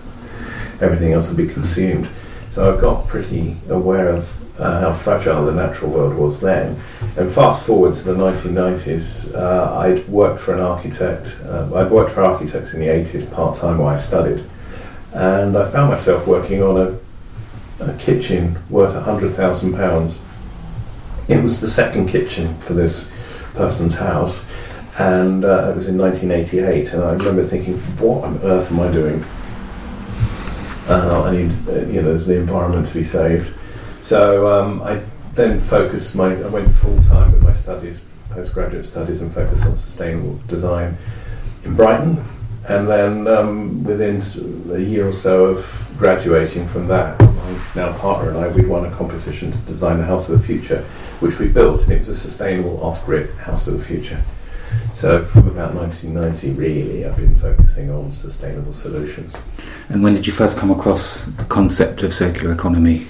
[0.80, 2.08] Everything else would be consumed.
[2.50, 6.80] So I got pretty aware of uh, how fragile the natural world was then.
[7.16, 11.36] And fast forward to the 1990s, uh, I'd worked for an architect.
[11.44, 14.44] Uh, I'd worked for architects in the 80s part time while I studied,
[15.12, 16.76] and I found myself working on
[17.80, 20.20] a, a kitchen worth hundred thousand pounds.
[21.26, 23.10] It was the second kitchen for this
[23.54, 24.46] person's house,
[24.98, 26.92] and uh, it was in 1988.
[26.92, 29.24] And I remember thinking, "What on earth am I doing?"
[30.88, 33.54] Uh, I need, uh, you know, there's the environment to be saved.
[34.02, 35.00] So um, I
[35.32, 39.76] then focused my, I went full time with my studies, postgraduate studies, and focused on
[39.76, 40.96] sustainable design
[41.64, 42.22] in Brighton.
[42.68, 44.22] And then um, within
[44.72, 48.86] a year or so of graduating from that, my now partner and I, we won
[48.86, 50.82] a competition to design the house of the future,
[51.20, 54.22] which we built, and it was a sustainable off-grid house of the future.
[54.94, 59.32] So from about 1990, really, I've been focusing on sustainable solutions.
[59.88, 63.06] And when did you first come across the concept of circular economy?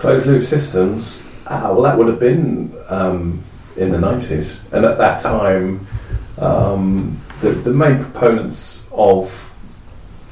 [0.00, 3.42] closed loop systems, uh, well, that would have been um,
[3.76, 4.60] in the 90s.
[4.72, 5.86] And at that time,
[6.38, 9.30] um, the, the main proponents of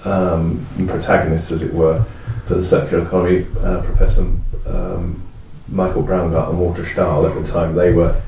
[0.04, 2.02] um, protagonists, as it were,
[2.46, 4.22] for the circular economy, uh, Professor
[4.66, 5.22] um,
[5.68, 8.18] Michael Braungart and Walter Stahel, at the time, they were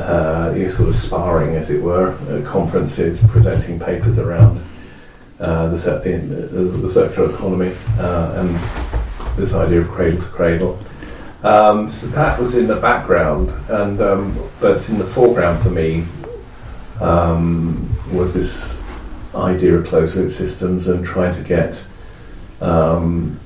[0.00, 4.64] uh, sort of sparring, as it were, at conferences, presenting papers around
[5.40, 10.78] uh, the, the, the, circular economy uh, and this idea of cradle to cradle.
[11.42, 16.04] Um, so that was in the background, and um, but in the foreground for me
[17.00, 18.78] um, was this
[19.34, 21.82] idea of closed loop systems and trying to get
[22.60, 23.40] um,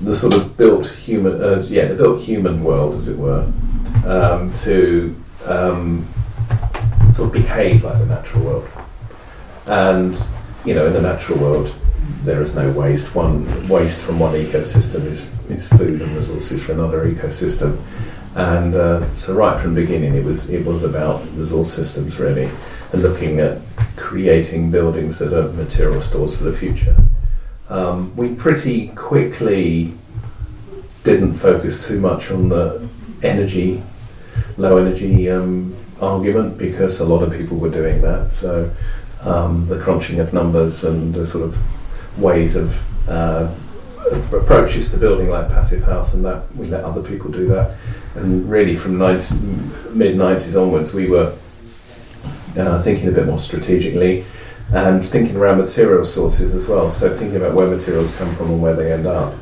[0.00, 3.50] the sort of built human, uh, yeah, the built human world, as it were,
[4.06, 6.08] um, to um,
[7.12, 8.68] sort of behave like the natural world.
[9.66, 10.16] And
[10.64, 11.74] you know, in the natural world,
[12.24, 13.14] there is no waste.
[13.14, 17.80] One waste from one ecosystem is, is food and resources for another ecosystem.
[18.34, 22.50] And uh, so right from the beginning, it was it was about resource systems really,
[22.92, 23.58] and looking at
[23.96, 26.96] creating buildings that are material stores for the future.
[27.68, 29.94] Um, we pretty quickly
[31.04, 32.88] didn't focus too much on the
[33.22, 33.82] energy,
[34.56, 38.32] low energy um, argument because a lot of people were doing that.
[38.32, 38.70] So
[39.22, 41.58] um, the crunching of numbers and the sort of
[42.18, 42.76] ways of
[43.08, 43.52] uh,
[44.32, 47.76] approaches to building like Passive House, and that we let other people do that.
[48.14, 51.34] And really, from mid 90s onwards, we were
[52.56, 54.24] uh, thinking a bit more strategically
[54.72, 56.90] and thinking around material sources as well.
[56.90, 59.34] So, thinking about where materials come from and where they end up.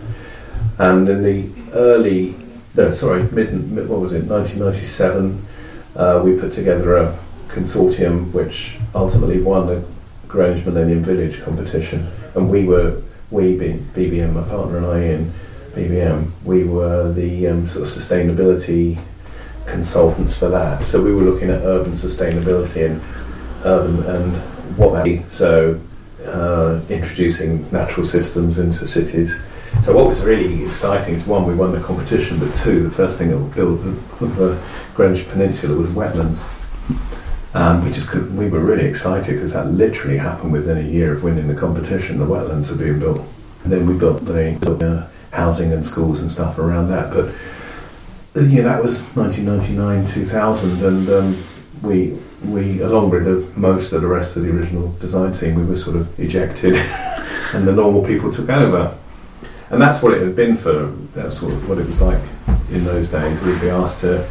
[0.79, 2.37] And in the early,
[2.77, 5.47] no, sorry, mid, mid what was it, 1997,
[5.97, 9.85] uh, we put together a consortium which ultimately won the
[10.29, 12.09] Greenwich Millennium Village competition.
[12.35, 15.33] And we were, we being BBM, my partner and I in
[15.73, 18.99] BBM, we were the um, sort of sustainability
[19.67, 20.83] consultants for that.
[20.85, 23.03] So we were looking at urban sustainability and
[23.65, 24.37] urban and
[24.77, 25.81] what that so
[26.25, 29.35] uh, introducing natural systems into cities.
[29.83, 33.17] So what was really exciting is one, we won the competition, but two, the first
[33.17, 34.63] thing that we built the, the
[34.95, 36.47] Greenwich Peninsula was wetlands.
[37.55, 41.15] Um, we just could, we were really excited because that literally happened within a year
[41.15, 42.19] of winning the competition.
[42.19, 43.27] The wetlands are being built,
[43.65, 44.55] and then we built the
[44.87, 47.11] uh, housing and schools and stuff around that.
[47.11, 47.35] But
[48.37, 51.45] uh, yeah, that was 1999, 2000, and um,
[51.83, 55.79] we we along with most of the rest of the original design team, we were
[55.79, 56.77] sort of ejected,
[57.55, 58.97] and the normal people took over.
[59.71, 60.87] And that's what it had been for.
[61.15, 62.21] That's sort of what it was like
[62.71, 63.41] in those days.
[63.43, 64.29] We'd be asked to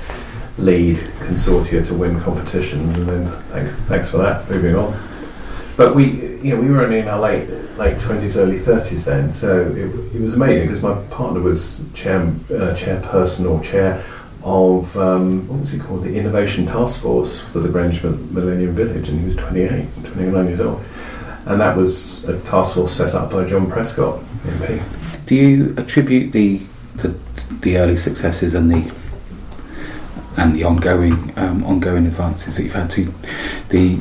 [0.58, 4.50] lead consortia to win competitions, and then thanks, thanks for that.
[4.50, 5.00] Moving on.
[5.78, 6.12] But we,
[6.44, 10.16] you know, we were only in our late late twenties, early thirties then, so it,
[10.16, 14.04] it was amazing because my partner was chair, uh, chairperson or chair
[14.44, 19.08] of um, what was he called, the Innovation Task Force for the Greenwich Millennium Village,
[19.10, 20.84] and he was 28, 29 years old,
[21.46, 24.99] and that was a task force set up by John Prescott, MP.
[25.30, 26.60] Do you attribute the
[26.96, 27.16] the,
[27.62, 28.92] the early successes and the
[30.38, 33.14] and the ongoing um, ongoing advances that you've had to
[33.70, 34.00] the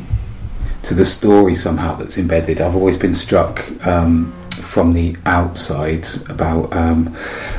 [0.85, 2.62] to the story somehow that's embedded.
[2.62, 7.14] I've always been struck um, from the outside about um,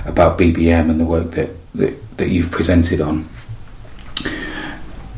[0.08, 3.30] about BBM and the work that, that, that you've presented on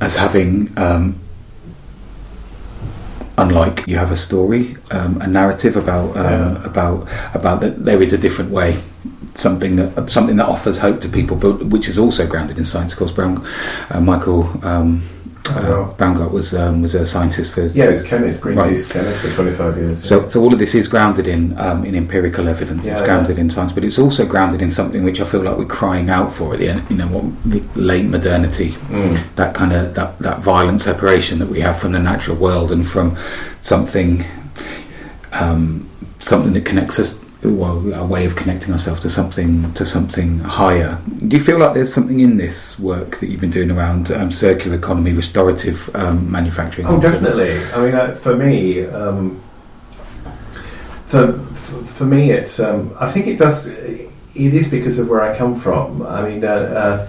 [0.01, 0.77] as having.
[0.77, 1.21] Um,
[3.41, 6.65] unlike you have a story, um, a narrative about um, Yeah.
[6.71, 8.77] about about that there is a different way,
[9.35, 12.91] something that something that offers hope to people, but which is also grounded in science.
[12.93, 13.45] Of course, Brown,
[13.89, 15.01] uh, Michael um,
[15.49, 16.27] uh, Wow.
[16.29, 18.89] Was um, was a scientist for Yeah, he was chemist, Greenpeace Right.
[18.89, 20.03] chemist for 25 years.
[20.07, 22.83] so, so all of this is grounded in um, in empirical evidence.
[22.83, 23.07] Yeah, it's yeah.
[23.07, 26.09] grounded in science, but it's also grounded in something which I feel like we're crying
[26.09, 26.83] out for at the end.
[26.89, 29.19] You know, what late modernity, Mm.
[29.35, 32.87] that kind of that that violent separation that we have from the natural world and
[32.87, 33.17] from
[33.61, 34.23] something
[35.33, 35.87] um,
[36.19, 37.20] something that connects us.
[37.43, 40.99] Well, a way of connecting ourselves to something to something higher.
[41.27, 44.31] Do you feel like there's something in this work that you've been doing around um,
[44.31, 46.85] circular economy, restorative um, manufacturing?
[46.85, 47.57] Oh, definitely.
[47.73, 49.41] I mean, uh, for me, um,
[51.07, 52.59] for, for for me, it's.
[52.59, 53.65] Um, I think it does.
[53.65, 56.03] It is because of where I come from.
[56.03, 57.07] I mean, uh, uh,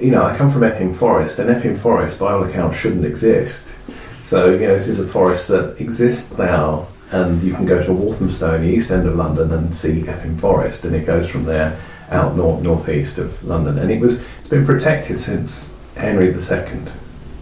[0.00, 3.74] you know, I come from Epping Forest, and Epping Forest, by all accounts, shouldn't exist.
[4.22, 7.92] So, you know, this is a forest that exists now, and you can go to
[7.92, 11.80] Walthamstow, the east end of London, and see Epping Forest, and it goes from there
[12.10, 16.34] out north northeast of London, and it was it's been protected since Henry II,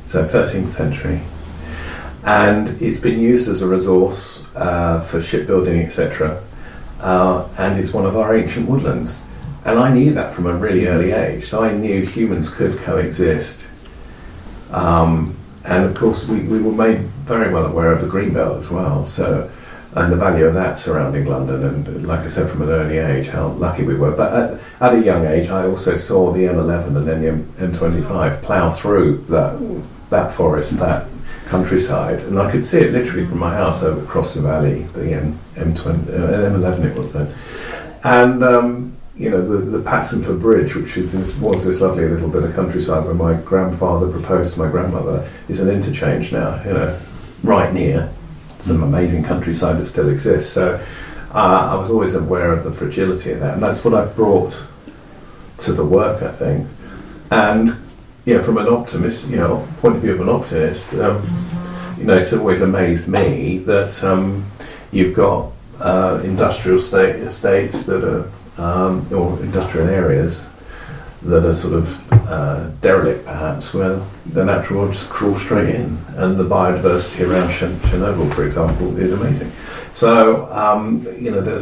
[0.09, 1.21] so 13th century
[2.27, 6.43] and it's been used as a resource uh, for shipbuilding, etc.
[7.01, 9.23] Uh, and it's one of our ancient woodlands.
[9.65, 11.47] And I knew that from a really early age.
[11.47, 13.65] So I knew humans could coexist.
[14.73, 18.59] Um, and of course, we, we were made very well aware of the green belt
[18.59, 19.05] as well.
[19.05, 19.49] So,
[19.97, 21.65] and the value of that surrounding London.
[21.65, 24.11] And like I said, from an early age, how lucky we were.
[24.11, 27.73] But at, at a young age, I also saw the M11 and then the M,
[27.73, 31.09] M25 plough through that that forest, that
[31.47, 35.15] countryside, and I could see it literally from my house over across the valley, the
[35.15, 37.35] M, M20, uh, M11 it was then.
[38.05, 42.45] And, um, you know, the, the Passingford Bridge, which is, was this lovely little bit
[42.45, 46.99] of countryside where my grandfather proposed to my grandmother, is an interchange now, you know,
[47.43, 48.13] right near
[48.61, 50.53] some amazing countryside that still exists.
[50.53, 50.81] So
[51.33, 54.57] uh, I was always aware of the fragility of that, and that's what I brought
[55.59, 56.69] to the work, I think.
[57.31, 57.77] And
[58.25, 61.23] yeah, from an optimist, you know, point of view of an optimist, um,
[61.99, 64.45] you know, it's always amazed me that um,
[64.93, 70.43] you've got uh, industrial state estates that are, um, or industrial areas
[71.23, 75.97] that are sort of uh, derelict, perhaps, where the natural world just crawls straight in,
[76.17, 79.53] and the biodiversity around Ch- Chernobyl, for example, is amazing.
[79.93, 81.61] So, um, you know,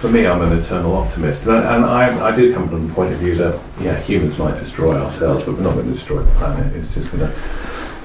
[0.00, 2.94] for me, I'm an eternal optimist, and, I, and I, I do come from the
[2.94, 6.22] point of view that, yeah, humans might destroy ourselves, but we're not going to destroy
[6.22, 6.74] the planet.
[6.74, 7.32] It's just going to,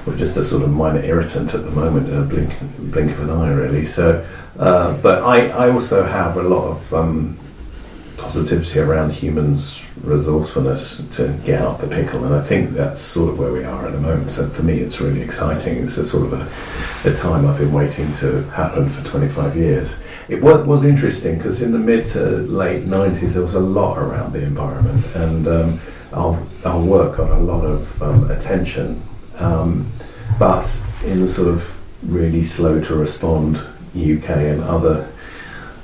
[0.06, 2.52] we're just a sort of minor irritant at the moment, a blink,
[2.92, 3.84] blink of an eye, really.
[3.84, 4.24] So,
[4.58, 7.38] uh, but I, I also have a lot of um,
[8.22, 13.38] positivity around humans' resourcefulness to get out the pickle, and I think that's sort of
[13.38, 14.30] where we are at the moment.
[14.30, 15.82] So for me, it's really exciting.
[15.82, 19.96] It's a sort of a, a time I've been waiting to happen for 25 years.
[20.28, 23.98] It was, was interesting because in the mid to late 90s, there was a lot
[23.98, 25.80] around the environment, and um,
[26.12, 29.02] our, our work got a lot of um, attention.
[29.38, 29.90] Um,
[30.38, 33.56] but in the sort of really slow to respond
[33.94, 35.11] UK and other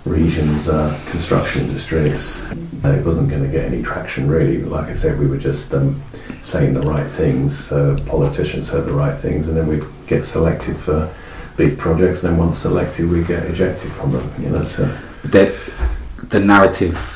[0.04, 2.42] regions, uh, construction industries,
[2.84, 4.62] uh, it wasn't going to get any traction really.
[4.62, 6.00] Like I said, we were just um,
[6.40, 10.76] saying the right things, uh, politicians said the right things, and then we'd get selected
[10.76, 11.12] for
[11.56, 12.22] big projects.
[12.22, 14.42] And then once selected, we get ejected from them.
[14.42, 14.84] You know, so
[15.24, 15.54] the
[16.28, 17.14] the narrative.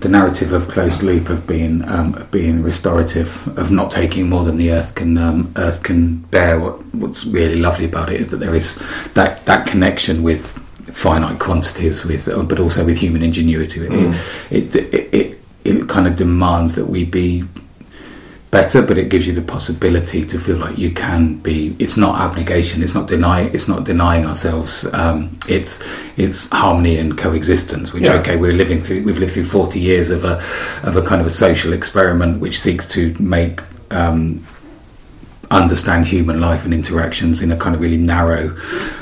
[0.00, 4.44] The narrative of closed loop of being um, of being restorative, of not taking more
[4.44, 6.60] than the earth can um, earth can bear.
[6.60, 8.80] What, what's really lovely about it is that there is
[9.14, 10.62] that that connection with
[10.98, 13.80] finite quantities, with but also with human ingenuity.
[13.80, 14.18] Mm.
[14.50, 17.44] It, it, it, it it kind of demands that we be
[18.50, 21.76] better, but it gives you the possibility to feel like you can be.
[21.78, 22.82] It's not abnegation.
[22.82, 23.42] It's not deny.
[23.42, 24.86] It's not denying ourselves.
[24.92, 25.82] Um, it's
[26.16, 27.92] it's harmony and coexistence.
[27.92, 28.14] Which Yeah.
[28.14, 29.04] okay, we're living through.
[29.04, 30.42] We've lived through forty years of a
[30.82, 33.60] of a kind of a social experiment which seeks to make.
[33.90, 34.44] Um,
[35.50, 38.56] understand human life and interactions in a kind of really narrow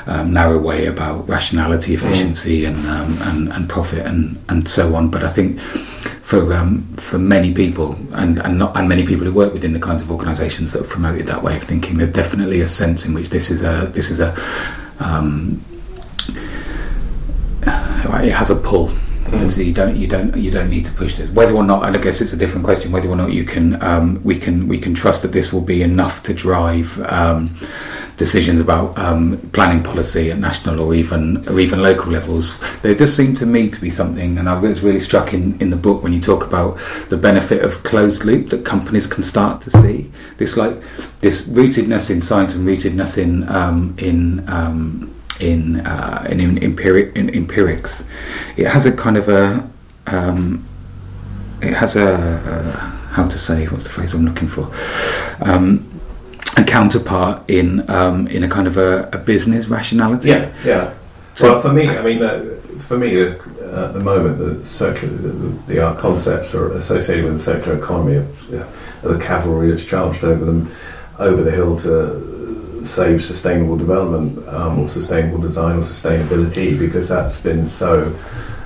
[0.05, 5.09] um, narrow way about rationality efficiency and, um, and and profit and and so on
[5.09, 5.59] but I think
[6.27, 9.79] for um, for many people and and not and many people who work within the
[9.79, 13.13] kinds of organisations that have promoted that way of thinking, there's definitely a sense in
[13.13, 14.35] which this is a this is a
[14.99, 15.63] um,
[17.65, 18.91] it has a pull.
[19.27, 19.49] Mm.
[19.49, 21.29] So you don't you don't you don't need to push this.
[21.29, 22.93] Whether or not, and I guess it's a different question.
[22.93, 25.81] Whether or not you can um, we can we can trust that this will be
[25.81, 27.57] enough to drive um,
[28.15, 32.57] decisions about um, planning policy at national or even or even local levels.
[32.79, 35.71] There does seem to me to be something, and I was really struck in, in
[35.71, 36.77] the book when you talk about
[37.09, 40.09] the benefit of closed loop that companies can start to see.
[40.37, 40.81] This like
[41.19, 47.15] this rootedness in science and rootedness in um, in um, in, uh, in, in, empiric,
[47.15, 48.03] in empirics.
[48.55, 49.69] It has a kind of a
[50.07, 50.65] um,
[51.61, 52.79] it has a, a
[53.13, 54.71] how to say what's the phrase I'm looking for.
[55.41, 55.85] Um,
[56.55, 60.29] a counterpart in um, in a kind of a, a business rationality.
[60.29, 60.93] Yeah, yeah.
[61.35, 63.33] So- well, for me, I mean, uh, for me, uh,
[63.85, 65.29] at the moment, the circular, the,
[65.67, 68.65] the art concepts are associated with the circular economy of, uh,
[69.07, 70.71] of the cavalry that's charged over them,
[71.19, 71.89] over the hill to
[72.85, 78.15] save sustainable development um, or sustainable design or sustainability, because that's been so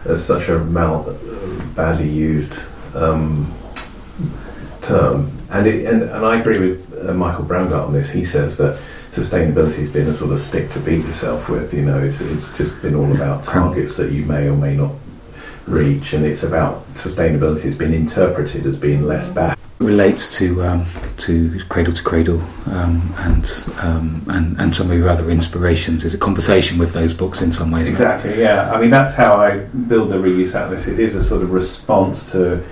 [0.07, 1.17] uh, such a mal,
[1.75, 2.53] badly used
[2.95, 3.53] um,
[4.81, 5.31] term.
[5.49, 8.09] And, it, and and I agree with uh, Michael Braungart on this.
[8.09, 8.79] He says that
[9.11, 11.73] sustainability has been a sort of stick to beat yourself with.
[11.73, 14.91] You know, it's it's just been all about targets that you may or may not
[15.67, 19.57] reach, and it's about sustainability has been interpreted as being less bad.
[19.81, 20.85] Relates to um,
[21.17, 26.03] to cradle to cradle um, and, um, and and some of your other inspirations.
[26.03, 27.87] Is a conversation with those books in some ways.
[27.87, 28.39] Exactly.
[28.39, 28.71] Yeah.
[28.71, 30.87] I mean, that's how I build the reuse atlas.
[30.87, 32.63] It is a sort of response to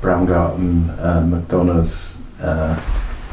[0.00, 2.80] Braungart and uh, McDonough's uh,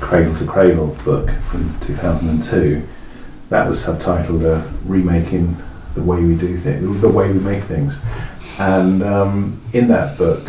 [0.02, 2.86] Cradle to Cradle book from 2002.
[3.50, 5.58] That was subtitled uh, "Remaking
[5.96, 8.00] the Way We Do Things," the way we make things.
[8.60, 10.48] And um, in that book,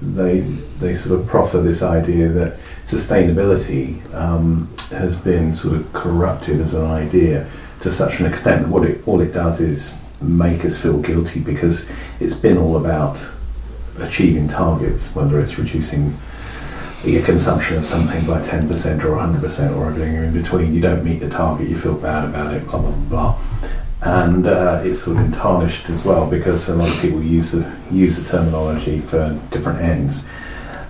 [0.00, 0.40] they
[0.78, 6.74] they sort of proffer this idea that sustainability um, has been sort of corrupted as
[6.74, 7.48] an idea
[7.80, 11.40] to such an extent that what it all it does is make us feel guilty
[11.40, 11.88] because
[12.20, 13.18] it's been all about
[13.98, 16.16] achieving targets, whether it's reducing
[17.04, 18.68] your consumption of something by 10%
[19.04, 20.74] or 100% or everything in between.
[20.74, 23.38] You don't meet the target, you feel bad about it, blah, blah, blah.
[24.02, 27.70] And uh, it's sort of tarnished as well because a lot of people use the,
[27.90, 30.26] use the terminology for different ends.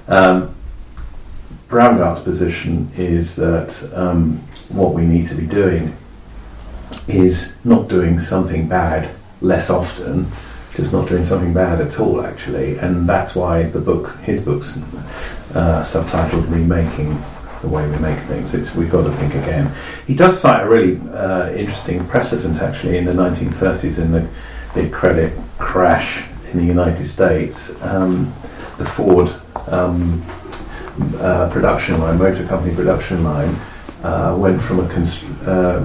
[0.08, 0.54] Um,
[1.68, 4.38] Braungart's position is that um,
[4.68, 5.96] what we need to be doing
[7.08, 10.30] is not doing something bad less often,
[10.74, 12.78] just not doing something bad at all, actually.
[12.78, 14.76] And that's why the book, his book's
[15.54, 17.20] uh, subtitled "Remaking
[17.66, 19.74] the Way We Make Things." It's we've got to think again.
[20.06, 24.28] He does cite a really uh, interesting precedent, actually, in the 1930s in the,
[24.74, 27.80] the credit crash in the United States.
[27.82, 28.32] Um,
[28.78, 29.34] the Ford
[29.68, 30.24] um,
[31.18, 33.54] uh, production line, motor company production line,
[34.02, 35.84] uh, went from a const- uh,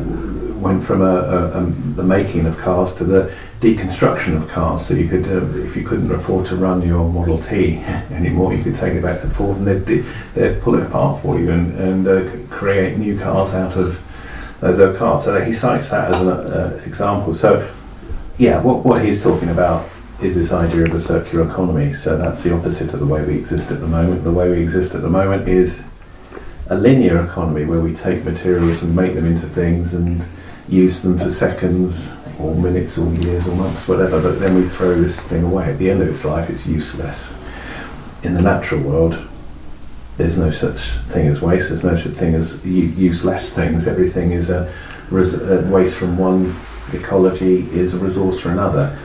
[0.57, 1.63] went from a, a, a,
[1.95, 4.87] the making of cars to the deconstruction of cars.
[4.87, 7.77] So you could, uh, if you couldn't afford to run your Model T
[8.11, 11.21] anymore, you could take it back to Ford and they'd, de- they'd pull it apart
[11.21, 14.01] for you and, and uh, create new cars out of
[14.59, 15.23] those old cars.
[15.23, 17.35] So he cites that as an uh, example.
[17.35, 17.71] So
[18.37, 19.87] yeah, what, what he's talking about
[20.23, 21.93] is this idea of a circular economy.
[21.93, 24.23] So that's the opposite of the way we exist at the moment.
[24.23, 25.83] The way we exist at the moment is
[26.67, 30.25] a linear economy where we take materials and make them into things and
[30.67, 34.99] use them for seconds or minutes or years or months, whatever, but then we throw
[34.99, 35.71] this thing away.
[35.71, 37.33] At the end of its life, it's useless.
[38.23, 39.17] In the natural world,
[40.17, 43.87] there's no such thing as waste, there's no such thing as useless things.
[43.87, 44.71] Everything is a,
[45.09, 46.55] res- a waste from one
[46.93, 48.97] ecology, is a resource for another.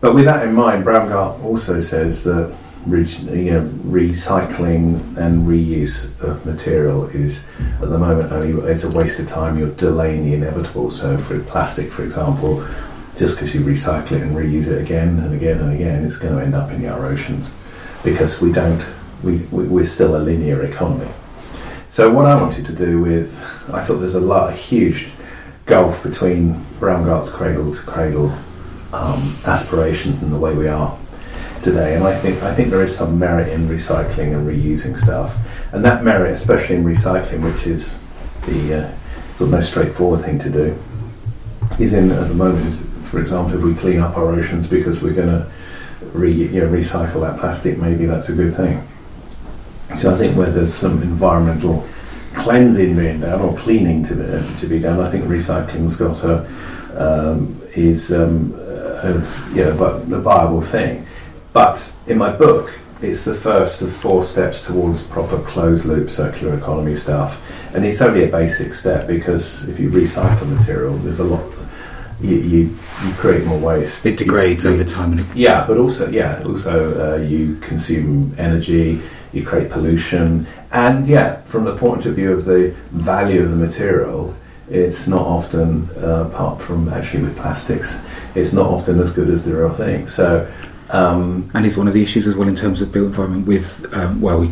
[0.00, 2.54] But with that in mind, Braungart also says that
[2.96, 7.46] you know, recycling and reuse of material is
[7.82, 9.58] at the moment only it's a waste of time.
[9.58, 10.90] You're delaying the inevitable.
[10.90, 12.66] So for plastic, for example,
[13.16, 16.36] just because you recycle it and reuse it again and again and again, it's going
[16.36, 17.54] to end up in our oceans
[18.04, 18.84] because we don't.
[19.22, 21.10] We, we we're still a linear economy.
[21.88, 23.36] So what I wanted to do with,
[23.72, 25.08] I thought there's a lot, a huge
[25.66, 28.32] gulf between brown Braungart's cradle to cradle
[28.92, 30.96] um, aspirations and the way we are
[31.62, 31.96] today.
[31.96, 35.36] And I think I think there is some merit in recycling and reusing stuff,
[35.72, 37.98] and that merit, especially in recycling, which is
[38.46, 38.90] the uh,
[39.36, 40.78] sort of most straightforward thing to do,
[41.78, 42.66] is in at the moment.
[42.66, 45.50] Is, for example, if we clean up our oceans because we're going to
[46.12, 48.86] re, you know, recycle that plastic, maybe that's a good thing.
[49.96, 51.86] So I think where there's some environmental
[52.34, 56.46] cleansing being done or cleaning to be, to be done, I think recycling's got a
[56.98, 59.14] um, is um, a,
[59.54, 61.06] yeah, but a viable thing.
[61.52, 66.56] But in my book, it's the first of four steps towards proper closed loop circular
[66.56, 67.40] economy stuff.
[67.74, 71.44] And it's only a basic step because if you recycle material, there's a lot.
[72.20, 74.04] You, you, you create more waste.
[74.04, 75.24] It degrades you, over time.
[75.36, 79.00] yeah, but also yeah, also uh, you consume energy,
[79.32, 83.56] you create pollution, and yeah, from the point of view of the value of the
[83.56, 84.34] material,
[84.68, 88.00] it's not often uh, apart from actually with plastics,
[88.34, 90.04] it's not often as good as the real thing.
[90.04, 90.52] So
[90.90, 93.86] um, and it's one of the issues as well in terms of built environment with,
[93.94, 94.50] um, well, we.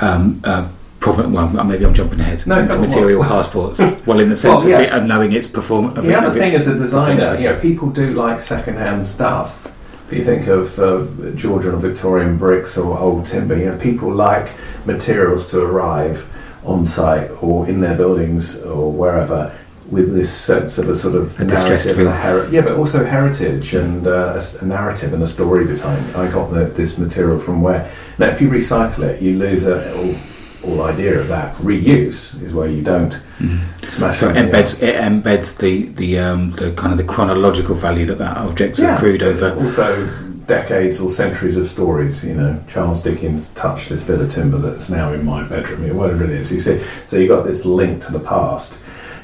[0.00, 0.68] Um, uh,
[1.00, 3.78] Profit, well, maybe I'm jumping ahead no, into material well, passports.
[4.06, 4.78] well, in the sense well, yeah.
[4.78, 5.94] of, it, of, knowing its performance.
[5.94, 9.72] The other thing as a designer, you know, people do like second-hand stuff.
[10.08, 14.12] If you think of uh, Georgian or Victorian bricks or old timber, you know, people
[14.12, 14.50] like
[14.86, 16.28] materials to arrive
[16.64, 19.56] on site or in their buildings or wherever
[19.90, 23.74] with this sense of a sort of a narrative, a heri- yeah, but also heritage
[23.74, 26.14] and uh, a, a, narrative and a story behind.
[26.14, 29.96] I got the, this material from where now, if you recycle it, you lose a,
[29.96, 30.14] all,
[30.64, 31.54] all idea of that.
[31.56, 33.90] Reuse is where you don't mm.
[33.90, 34.18] smash.
[34.18, 38.18] So it embeds it embeds the the um, the kind of the chronological value that
[38.18, 38.96] that object's yeah.
[38.96, 39.54] accrued over.
[39.62, 40.06] Also,
[40.46, 42.24] decades or centuries of stories.
[42.24, 45.94] You know, Charles Dickens touched this bit of timber that's now in my bedroom, or
[45.94, 46.50] whatever it is.
[46.52, 48.74] You see, so you've got this link to the past.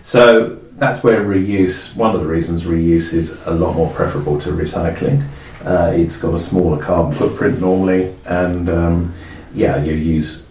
[0.04, 4.50] So that's where reuse, one of the reasons reuse is a lot more preferable to
[4.50, 5.26] recycling.
[5.64, 9.14] Uh, it's got a smaller carbon footprint normally, and um,
[9.54, 10.42] yeah, you use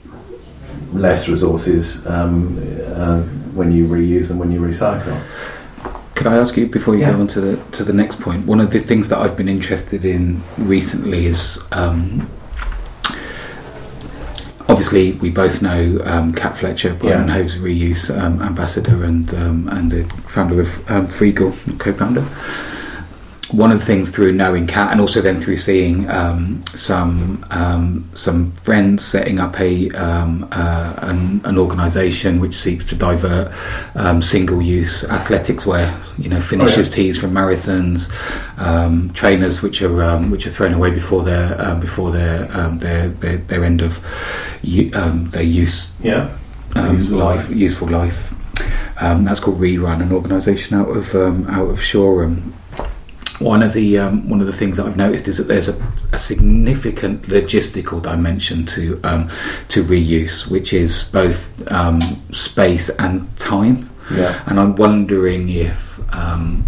[0.92, 2.58] less resources um,
[2.96, 3.22] uh,
[3.54, 5.22] when you reuse than when you recycle.
[6.16, 7.12] Could I ask you before you yeah.
[7.12, 8.48] go on to the to the next point?
[8.48, 12.28] One of the things that I've been interested in recently is um,
[14.74, 17.36] obviously we both know um, Kat Fletcher, Brian yeah.
[17.36, 22.26] Hove's reuse um, ambassador and um, and the founder of um, Freegle, co-founder
[23.54, 28.10] one of the things through knowing Kat and also then through seeing um, some um,
[28.16, 33.54] some friends setting up a um, uh, an, an organisation which seeks to divert
[33.96, 36.96] um, single-use athletics wear, you know, finishes oh, yeah.
[36.96, 38.12] tees from marathons,
[38.58, 42.48] um, trainers which are um, which are thrown away before their before their,
[42.80, 44.04] their, their their end of
[44.64, 46.36] their use yeah
[46.76, 48.34] useful life, life useful life.
[49.00, 52.54] that's called Rerun, an organisation out of out of Shoreham
[53.40, 55.92] one of the um, one of the things that I've noticed is that there's a,
[56.12, 59.30] a significant logistical dimension to um,
[59.70, 63.90] to reuse, which is both um, space and time.
[64.12, 64.42] Yeah.
[64.46, 66.66] And I'm wondering if um,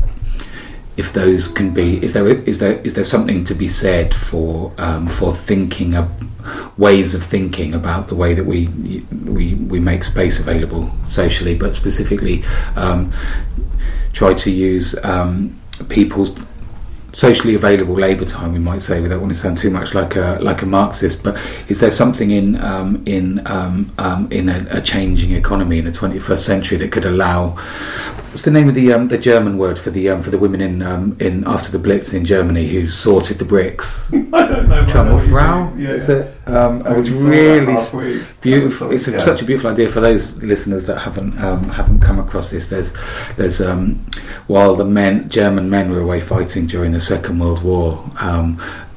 [0.97, 4.73] if those can be is there is there is there something to be said for
[4.77, 6.09] um, for thinking of
[6.79, 8.67] ways of thinking about the way that we
[9.25, 12.43] we we make space available socially, but specifically
[12.75, 13.13] um,
[14.13, 14.95] try to use
[15.89, 16.31] people's
[17.15, 20.37] socially available labour time, we might say, without wanting to sound too much like a
[20.41, 21.23] like a Marxist.
[21.23, 21.39] But
[21.69, 25.91] is there something in um, in um, um, in a, a, changing economy in the
[25.91, 27.57] 21st century that could allow
[28.35, 30.59] what's the name of the um, the German word for the um, for the women
[30.59, 34.11] in um, in after the Blitz in Germany who sorted the bricks?
[34.13, 34.83] I don't know.
[34.83, 35.79] Trommelfrau.
[35.79, 35.91] Yeah.
[35.91, 36.35] Is it?
[36.45, 38.23] Um, it I was really last week.
[38.41, 38.91] beautiful.
[38.91, 39.19] It's a, Yeah.
[39.19, 42.67] such a beautiful idea for those listeners that haven't um, haven't come across this.
[42.67, 42.91] There's
[43.37, 44.05] there's um,
[44.47, 48.03] while the men German men were away fighting during the Second World War.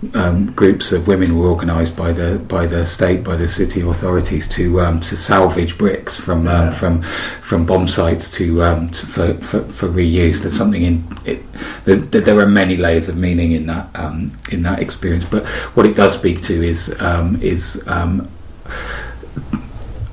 [0.00, 3.80] Um, um, groups of women were organised by the by the state by the city
[3.80, 6.68] authorities to um, to salvage bricks from Yeah.
[6.68, 7.02] um, from
[7.42, 10.42] from bomb sites to, um, to for, for for reuse.
[10.42, 11.42] There's something in it.
[11.84, 15.24] There are many layers of meaning in that um, in that experience.
[15.24, 18.30] But what it does speak to is um, is um,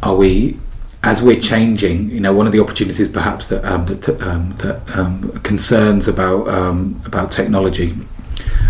[0.02, 0.60] are we
[1.04, 4.98] as we're changing, you know, one of the opportunities perhaps that um, that, um, that
[4.98, 7.96] um, concerns about um, about technology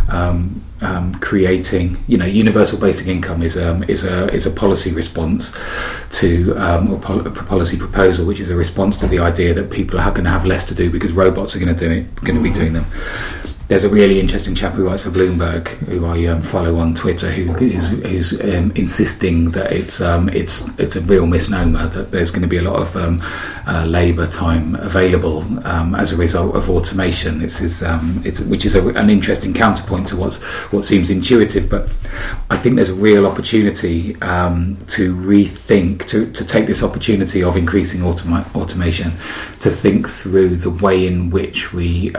[0.10, 4.92] um, um, creating, you know, universal basic income is um, is a is a policy
[4.92, 5.54] response
[6.12, 9.72] to um, or pol- a policy proposal, which is a response to the idea that
[9.72, 12.16] people are going to have less to do because robots are going to do it,
[12.24, 12.86] going to be doing them.
[13.68, 17.32] There's a really interesting chap who writes for Bloomberg, who I um, follow on Twitter,
[17.32, 22.30] who is who's um, insisting that it's um, it's it's a real misnomer that there's
[22.30, 23.24] going to be a lot of um,
[23.66, 27.42] uh, labour time available um, as a result of automation.
[27.42, 30.38] It's, is, um, it's which is a, an interesting counterpoint to what's
[30.72, 31.90] what seems intuitive, but
[32.52, 38.02] I think there's a real opportunity to rethink to, to take this opportunity of increasing
[38.02, 39.12] automa- automation
[39.62, 42.12] to think through the way in which we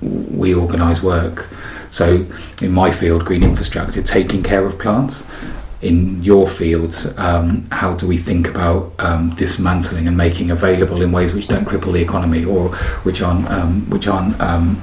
[0.00, 1.48] we organise work.
[1.90, 2.24] So,
[2.62, 5.24] in my field, green infrastructure, taking care of plants.
[5.82, 11.10] In your field, um, how do we think about um, dismantling and making available in
[11.10, 12.68] ways which don't cripple the economy or
[13.06, 14.76] which aren't um, which aren't um,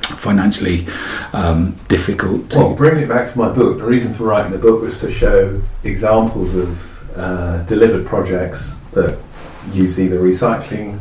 [0.00, 0.86] financially
[1.34, 2.48] um, difficult?
[2.50, 4.98] To Well, bringing it back to my book, the reason for writing the book was
[5.00, 6.70] to show examples of
[7.16, 9.18] uh, delivered projects that
[9.72, 10.98] use either recycling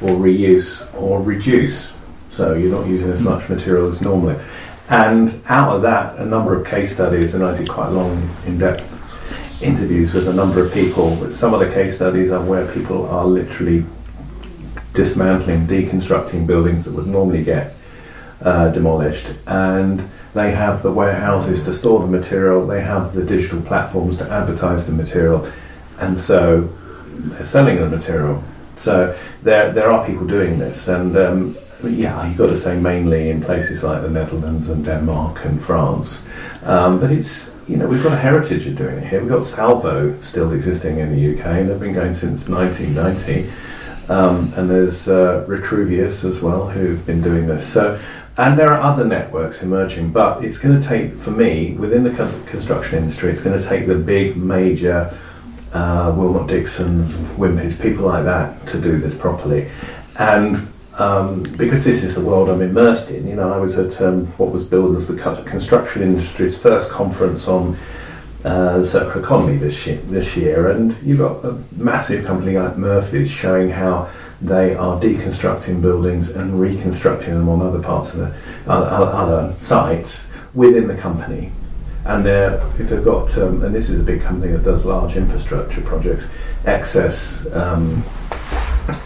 [0.00, 1.91] or reuse or reduce.
[2.32, 4.42] So you're not using as much material as normally.
[4.88, 8.58] And out of that, a number of case studies, and I did quite long, in
[8.58, 8.88] depth
[9.60, 11.14] interviews with a number of people.
[11.16, 13.84] But some of the case studies are where people are literally
[14.94, 17.74] dismantling, deconstructing buildings that would normally get
[18.40, 23.60] uh, demolished, and they have the warehouses to store the material, they have the digital
[23.60, 25.46] platforms to advertise the material,
[25.98, 26.68] and so
[27.10, 28.42] they're selling the material.
[28.76, 31.56] So there, there are people doing this, and um,
[31.90, 36.24] yeah, you've got to say mainly in places like the Netherlands and Denmark and France,
[36.62, 39.20] um, but it's you know we've got a heritage of doing it here.
[39.20, 43.50] We've got Salvo still existing in the UK, and they've been going since 1990.
[44.08, 47.66] Um, and there's uh, Retrouvius as well who've been doing this.
[47.66, 48.00] So,
[48.36, 52.10] and there are other networks emerging, but it's going to take, for me, within the
[52.46, 55.16] construction industry, it's going to take the big major
[55.72, 59.70] uh, Willmott Dixons, Wimpeys, people like that to do this properly.
[60.18, 64.00] And um, because this is the world I'm immersed in, you know, I was at
[64.02, 65.16] um, what was billed as the
[65.46, 67.78] construction industry's first conference on
[68.44, 72.76] uh, the circular economy this year, this year, and you've got a massive company like
[72.76, 78.34] Murphy's showing how they are deconstructing buildings and reconstructing them on other parts of the
[78.66, 81.52] other, other sites within the company.
[82.04, 85.80] And if they've got, um, and this is a big company that does large infrastructure
[85.82, 86.26] projects,
[86.66, 88.02] excess um,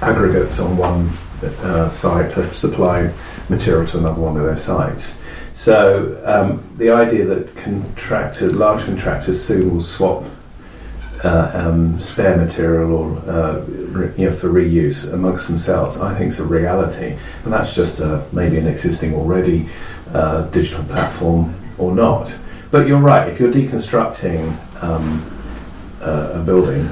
[0.00, 1.10] aggregates on one
[1.42, 3.12] uh, site to supply
[3.48, 5.20] material to another one of their sites.
[5.52, 10.24] So um, the idea that contractors, large contractors soon will swap
[11.24, 16.32] uh, um, spare material or uh, re, you know, for reuse amongst themselves, I think
[16.32, 19.68] is a reality, and that's just uh, maybe an existing already
[20.12, 22.34] uh, digital platform or not.
[22.70, 23.28] But you're right.
[23.28, 25.24] If you're deconstructing um,
[26.02, 26.90] uh, a building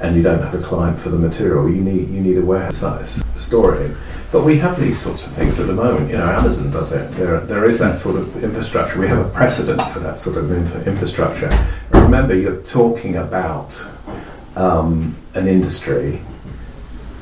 [0.00, 2.76] and you don't have a client for the material, you need you need a warehouse
[2.78, 3.96] size in.
[4.32, 6.08] But we have these sorts of things at the moment.
[6.10, 7.10] You know, Amazon does it.
[7.12, 9.00] There, there is that sort of infrastructure.
[9.00, 11.48] We have a precedent for that sort of infra- infrastructure.
[11.92, 13.76] And remember, you're talking about
[14.56, 16.20] um, an industry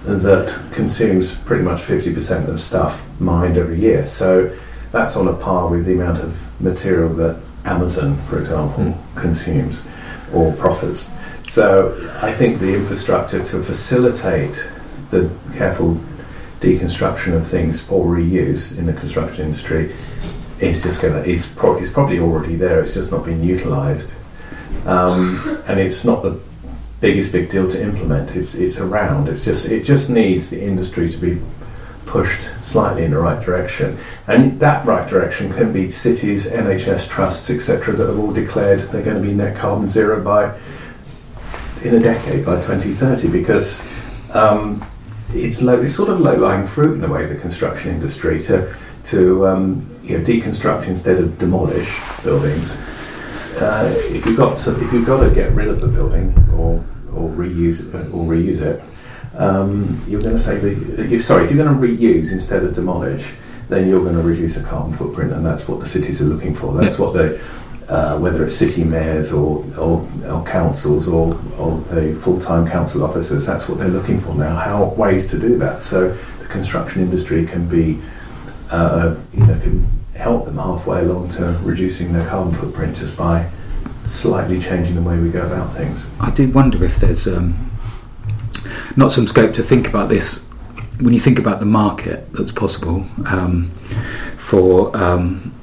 [0.05, 4.07] that consumes pretty much 50% of stuff mined every year.
[4.07, 4.55] So
[4.91, 8.97] that's on a par with the amount of material that Amazon, for example, Mm.
[9.17, 9.85] consumes
[10.33, 11.09] or proffers.
[11.49, 14.69] So I think the infrastructure to facilitate
[15.11, 15.99] the careful
[16.61, 19.95] deconstruction of things for reuse in the construction industry
[20.61, 24.13] is just going to, it's, pro- it's probably already there, it's just not being utilised.
[24.85, 26.39] Um, and it's not the
[27.01, 31.11] biggest big deal to implement, it's, it's around, it's just, it just needs the industry
[31.11, 31.41] to be
[32.05, 33.99] pushed slightly in the right direction.
[34.27, 39.03] And that right direction can be cities, NHS trusts, etc., that have all declared they're
[39.03, 40.59] going to be net carbon zero by
[41.83, 43.83] in a decade by 2030 because
[44.33, 44.85] um,
[45.33, 47.27] it's low, it's sort of low lying fruit in a way.
[47.27, 48.75] The construction industry to
[49.05, 51.91] to um, you know deconstruct instead of demolish
[52.23, 52.79] buildings.
[53.57, 56.85] Uh, if you've got to, if you've got to get rid of the building or
[57.15, 58.83] or reuse it or reuse it,
[59.37, 60.65] um, you're going to save.
[60.65, 63.35] A, sorry, if you're going to reuse instead of demolish,
[63.69, 66.55] then you're going to reduce a carbon footprint, and that's what the cities are looking
[66.55, 66.73] for.
[66.75, 67.41] That's what they
[67.89, 73.47] uh, whether it's city mayors or, or, or councils or, or the full-time council officers,
[73.47, 74.55] that's what they're looking for now.
[74.55, 75.83] How ways to do that?
[75.83, 77.99] So the construction industry can be,
[78.71, 83.49] uh, you know, can help them halfway along to reducing their carbon footprint just by
[84.07, 86.07] slightly changing the way we go about things.
[86.21, 87.71] I do wonder if there's um,
[88.97, 90.47] not some scope to think about this
[91.01, 93.71] when you think about the market that's possible um,
[94.37, 95.55] for um,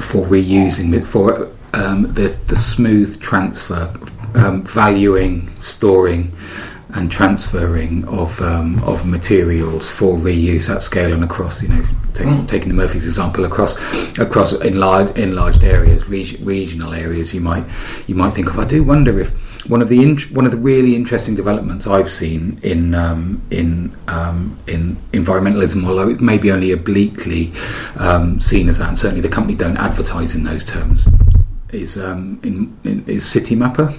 [0.00, 3.92] for reusing it for um, the the smooth transfer,
[4.34, 6.36] um, valuing, storing,
[6.94, 11.62] and transferring of um, of materials for reuse at scale and across.
[11.62, 11.84] You know,
[12.14, 12.48] take, mm.
[12.48, 13.76] taking the Murphy's example across
[14.18, 17.32] across enlarged enlarged areas, reg- regional areas.
[17.34, 17.64] You might
[18.06, 18.58] you might think of.
[18.58, 19.32] I do wonder if
[19.66, 23.96] one of the int- one of the really interesting developments I've seen in um, in
[24.08, 27.52] um, in environmentalism, although it may be only obliquely
[27.96, 31.06] um, seen as that, and certainly the company don't advertise in those terms,
[31.72, 33.94] is um, in, in, is Citymapper.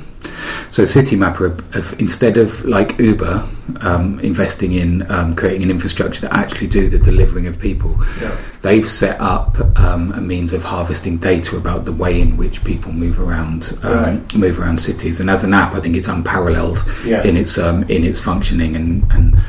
[0.72, 3.46] So Citymapper, have, instead of like Uber
[3.82, 8.38] um, investing in um, creating an infrastructure to actually do the delivering of people, yeah.
[8.62, 12.92] they've set up um, a means of harvesting data about the way in which people
[12.92, 14.36] move around um, right.
[14.36, 15.20] move around cities.
[15.20, 17.22] And as an app, I think it's unparalleled yeah.
[17.24, 19.12] in its um, in its functioning and.
[19.12, 19.42] and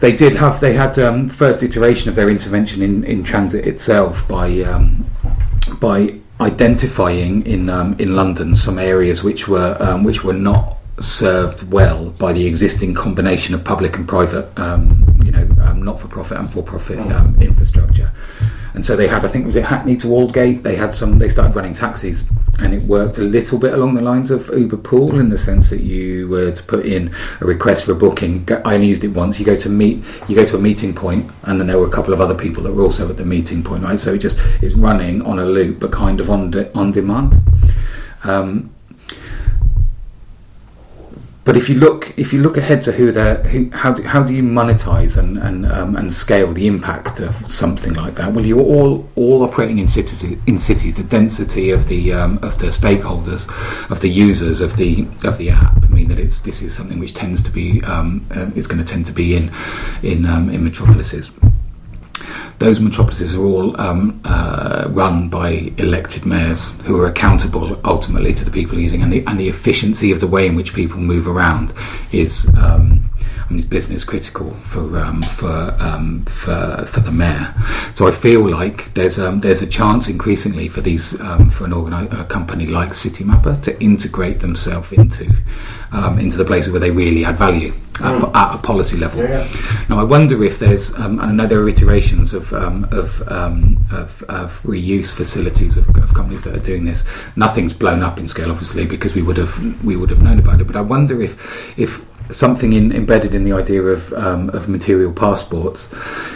[0.00, 4.28] they did have they had um, first iteration of their intervention in, in transit itself
[4.28, 4.48] by
[5.80, 11.70] by identifying in um, in London some areas which were um, which were not served
[11.70, 16.50] well by the existing combination of public and private, um, you know, um, not-for-profit and
[16.50, 17.12] for-profit mm.
[17.14, 18.10] um, infrastructure.
[18.74, 20.62] And so they had, I think, was it Hackney to Aldgate?
[20.62, 21.18] They had some.
[21.18, 22.24] They started running taxis,
[22.58, 25.70] and it worked a little bit along the lines of Uber Pool in the sense
[25.70, 28.46] that you were to put in a request for a booking.
[28.64, 29.38] I only used it once.
[29.38, 31.90] You go to meet, you go to a meeting point, and then there were a
[31.90, 33.98] couple of other people that were also at the meeting point, right?
[33.98, 37.40] So it just is running on a loop, but kind of on de- on demand.
[38.24, 38.70] Um,
[41.48, 44.22] but if you look if you look ahead to who they're who, how do, how
[44.22, 48.34] do you monetize and and um, and scale the impact of something like that?
[48.34, 50.96] Well, you're all all operating in cities in cities.
[50.96, 53.48] The density of the um, of the stakeholders,
[53.90, 57.14] of the users of the of the app, mean that it's this is something which
[57.14, 59.50] tends to be um, uh, is going to tend to be in
[60.02, 61.30] in um, in metropolises
[62.58, 68.44] those metropolises are all um, uh, run by elected mayors who are accountable ultimately to
[68.44, 71.26] the people using, and the and the efficiency of the way in which people move
[71.26, 71.72] around
[72.12, 72.48] is.
[72.56, 73.10] Um,
[73.48, 77.54] I mean, it's business critical for um, for um, for for the mayor.
[77.94, 81.72] So I feel like there's um, there's a chance increasingly for these um, for an
[81.72, 85.32] organi- a company like Citymapper to integrate themselves into
[85.92, 88.34] um, into the places where they really add value at, mm.
[88.34, 89.22] at a policy level.
[89.22, 89.86] Yeah, yeah.
[89.88, 94.62] Now I wonder if there's um, I know there are iterations of of, of, of
[94.62, 97.04] reuse facilities of, of companies that are doing this.
[97.36, 100.60] Nothing's blown up in scale, obviously, because we would have we would have known about
[100.60, 100.66] it.
[100.66, 105.12] But I wonder if if something in, embedded in the idea of, um, of material
[105.12, 105.88] passports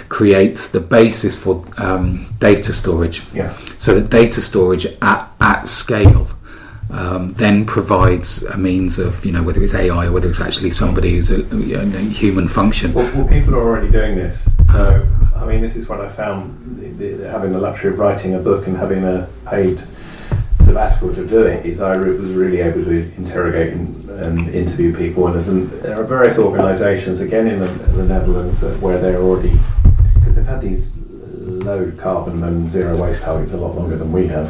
[0.08, 3.22] creates the basis for um, data storage.
[3.32, 3.56] Yeah.
[3.78, 6.28] So that data storage at, at scale
[6.90, 10.70] um, then provides a means of, you know, whether it's AI or whether it's actually
[10.70, 12.92] somebody who's a, you know, human function.
[12.92, 14.48] Well, well, people are already doing this.
[14.70, 16.58] So, I mean, this is what I found
[17.22, 19.82] having the luxury of writing a book and having a paid
[20.72, 25.26] sabbatical to do it is I was really able to interrogate and, and interview people.
[25.26, 29.58] And an, there are various organisations, again in the, the Netherlands, uh, where they're already,
[30.14, 34.26] because they've had these low carbon and zero waste targets a lot longer than we
[34.28, 34.48] have.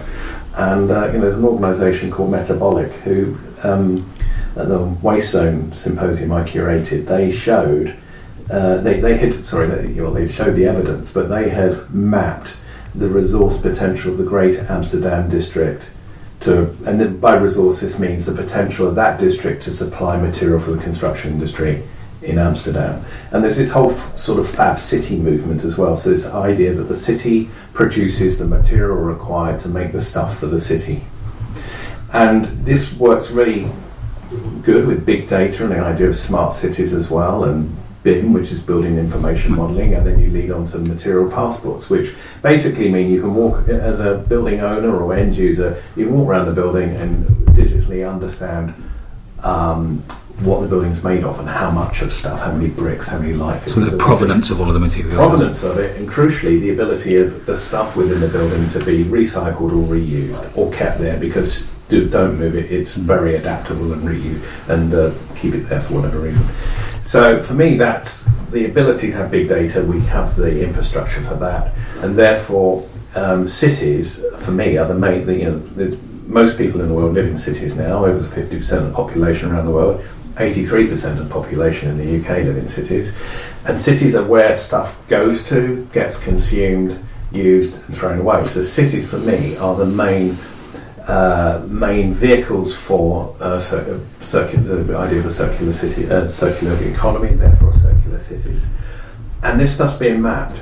[0.55, 4.09] And uh, you know, there's an organisation called Metabolic who, um,
[4.55, 7.97] at the Waste Zone symposium I curated, they showed,
[8.49, 12.59] uh, they, they had, sorry, they, well, they showed the evidence, but they had mapped
[12.95, 15.87] the resource potential of the Greater Amsterdam district
[16.43, 20.61] to, and then by resource this means the potential of that district to supply material
[20.61, 21.82] for the construction industry
[22.22, 23.05] in Amsterdam.
[23.30, 25.97] And there's this whole f- sort of fab city movement as well.
[25.97, 30.47] So this idea that the city produces the material required to make the stuff for
[30.47, 31.03] the city.
[32.12, 33.68] And this works really
[34.62, 38.51] good with big data and the idea of smart cities as well and BIM, which
[38.51, 43.11] is building information modeling, and then you lead on to material passports, which basically mean
[43.11, 46.55] you can walk as a building owner or end user, you can walk around the
[46.55, 48.75] building and digitally understand
[49.41, 49.99] um,
[50.41, 53.35] what the building's made of and how much of stuff, how many bricks, how many
[53.35, 53.69] life.
[53.69, 55.15] So the provenance of all of the materials.
[55.15, 59.05] provenance of it, and crucially the ability of the stuff within the building to be
[59.05, 62.73] recycled or reused or kept there because do, don't move it.
[62.73, 66.47] It's very adaptable and reuse and uh, keep it there for whatever reason.
[67.05, 69.83] So for me, that's the ability to have big data.
[69.83, 75.27] We have the infrastructure for that, and therefore um, cities for me are the main.
[75.27, 78.05] The, you know, most people in the world live in cities now.
[78.05, 80.05] Over 50% of the population around the world.
[80.37, 83.15] 83% of the population in the UK live in cities,
[83.67, 88.49] and cities are where stuff goes to, gets consumed, used, and thrown away.
[88.49, 90.39] So cities, for me, are the main
[91.07, 97.29] uh, main vehicles for uh, cir- the idea of a circular city, uh, circular economy,
[97.29, 98.65] and therefore circular cities.
[99.43, 100.61] And this stuff's being mapped,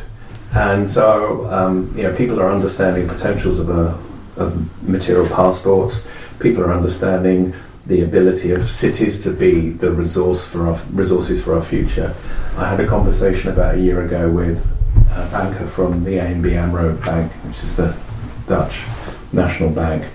[0.53, 3.99] and so um, you know people are understanding potentials of, a,
[4.37, 6.09] of material passports.
[6.39, 7.55] People are understanding
[7.87, 12.15] the ability of cities to be the resource for our resources for our future.
[12.57, 14.67] I had a conversation about a year ago with
[15.13, 17.97] a banker from the ABN AMRO Bank, which is the
[18.47, 18.85] Dutch
[19.33, 20.07] national bank,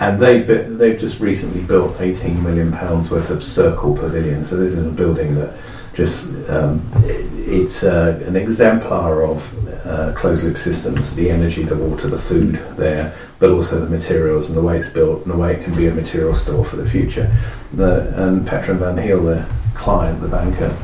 [0.00, 4.44] and they they've just recently built 18 million pounds worth of Circl Pavilion.
[4.44, 5.54] So this is a building that
[5.94, 11.76] just um, it- it's uh, an exemplar of uh, closed loop systems, the energy, the
[11.76, 15.36] water, the food there, but also the materials and the way it's built and the
[15.36, 17.30] way it can be a material store for the future.
[17.74, 20.74] The, and Petra Van Heel, the client, the banker,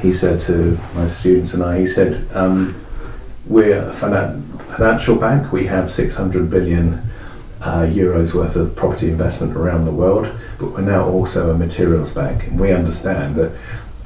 [0.00, 2.80] he said to my students and I, he said, um,
[3.46, 4.42] we're a finan-
[4.76, 5.52] financial bank.
[5.52, 7.02] We have 600 billion
[7.64, 12.12] uh, euros worth of property investment around the world, but we're now also a materials
[12.12, 12.46] bank.
[12.46, 13.52] And we understand that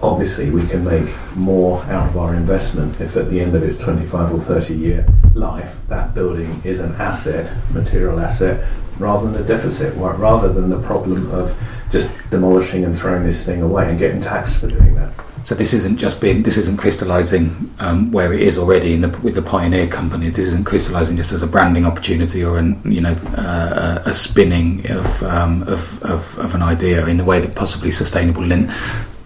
[0.01, 3.77] obviously we can make more out of our investment if at the end of its
[3.77, 9.47] 25 or 30 year life that building is an asset, material asset, rather than a
[9.47, 11.57] deficit, rather than the problem of
[11.91, 15.13] just demolishing and throwing this thing away and getting taxed for doing that.
[15.45, 19.34] So this isn't just being, this isn't crystallising um, where it is already the, with
[19.34, 20.28] the pioneer company.
[20.28, 24.91] This isn't crystallising just as a branding opportunity or an, you know uh, a spinning
[24.91, 28.70] of, um, of, of of an idea in the way that possibly sustainable lent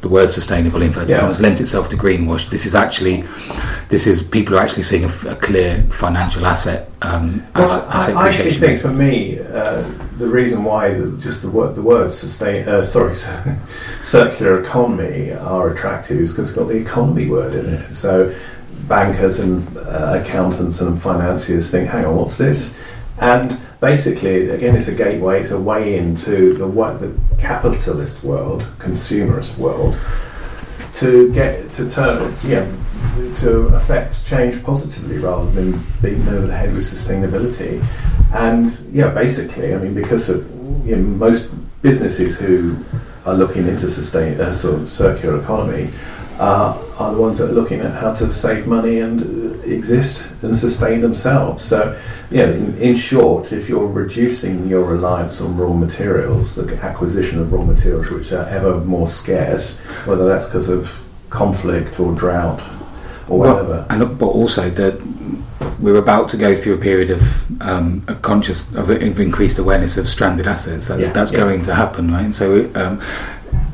[0.03, 1.21] the word sustainable in inverted Yeah.
[1.21, 2.51] commas lent itself to greenwash.
[2.51, 3.25] This is actually
[3.89, 6.91] this is people are actually seeing a clear financial asset.
[7.03, 9.83] Um, Well, asset, I, actually think for me, uh,
[10.19, 13.15] the reason why the, just the word, the word sustain, uh, sorry,
[14.03, 17.95] circular economy are attractive is because it's got the economy word in it.
[17.95, 18.35] So
[18.89, 22.75] bankers and uh, accountants and financiers think, hang on, what's this?
[23.21, 28.65] And basically, again, it's a gateway, it's a way into the what the capitalist world,
[28.79, 29.99] consumerist world,
[30.95, 32.65] to get to turn, yeah,
[33.35, 37.85] to affect change positively rather than beating over the head with sustainability.
[38.33, 40.49] And yeah, basically, I mean, because of
[40.87, 41.51] you know, most
[41.83, 42.79] businesses who
[43.27, 45.91] are looking into sustain uh, sort of circular economy
[46.39, 50.27] uh, are the ones that are looking at how to save money and uh, exist
[50.43, 51.65] and sustain themselves.
[51.65, 51.99] So,
[52.31, 57.53] yeah, in, in short, if you're reducing your reliance on raw materials, the acquisition of
[57.53, 60.99] raw materials, which are ever more scarce, whether that's because of
[61.31, 62.61] conflict or drought
[63.29, 63.87] or Well, whatever.
[63.91, 65.01] and but also that
[65.79, 67.23] we're about to go through a period of
[67.63, 70.89] um, a conscious of, of increased awareness of stranded assets.
[70.89, 71.39] That's Yeah, that's yeah.
[71.39, 72.35] going to happen, right?
[72.35, 72.71] So.
[72.75, 73.01] Um,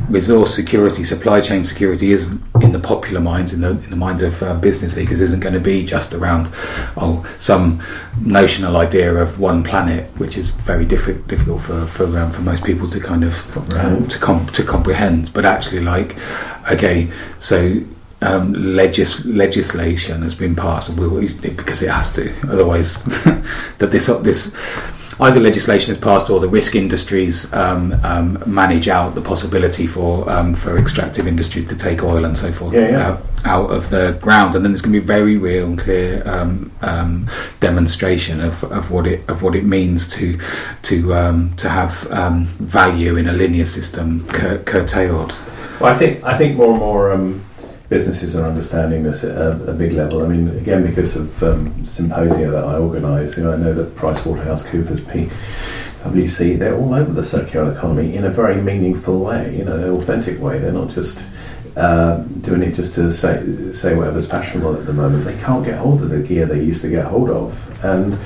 [0.08, 2.30] Resource security, supply chain security is
[2.62, 5.52] in the popular minds, in the in the minds of uh, business leaders, isn't going
[5.54, 6.48] to be just around
[6.96, 7.82] oh some
[8.20, 12.64] notional idea of one planet, which is very diffi- difficult for for, um, for most
[12.64, 14.10] people to kind of um, Comprehend.
[14.10, 15.32] to com- to comprehend.
[15.34, 16.16] But actually, like,
[16.72, 17.78] okay, so
[18.22, 22.32] um, legis- legislation has been passed, and will because it has to.
[22.50, 23.02] Otherwise,
[23.78, 24.56] that this this
[25.20, 30.28] either legislation is passed or the risk industries um, um, manage out the possibility for
[30.30, 33.08] um, for extractive industries to take oil and so forth Yeah, yeah.
[33.08, 36.22] Out, out of the ground, and then there's going to be very real and clear
[36.26, 37.28] um, um,
[37.60, 40.38] demonstration of, of what it of what it means to
[40.82, 45.34] to um, to have um, value in a linear system cur- curtailed.
[45.80, 47.44] Well, I think I think more and more um,
[47.88, 50.22] businesses are understanding this at a, a big level.
[50.22, 53.96] I mean, again, because of um, symposia that I organise, you know, I know that
[53.96, 55.30] PricewaterhouseCoopers,
[56.04, 59.90] PwC, they're all over the circular economy in a very meaningful way, you know, an
[59.90, 60.58] authentic way.
[60.58, 61.18] They're not just
[61.76, 65.24] uh, doing it just to say say whatever's fashionable at the moment.
[65.24, 68.18] They can't get hold of the gear they used to get hold of, and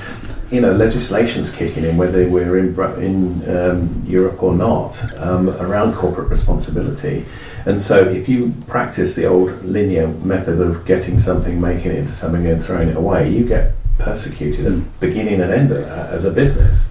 [0.51, 5.95] you know, legislation's kicking in, whether we're in in um, Europe or not, um, around
[5.95, 7.25] corporate responsibility.
[7.65, 12.11] And so, if you practice the old linear method of getting something, making it into
[12.11, 14.83] something, and throwing it away, you get persecuted at Mm.
[14.99, 16.87] beginning and end of that as a business.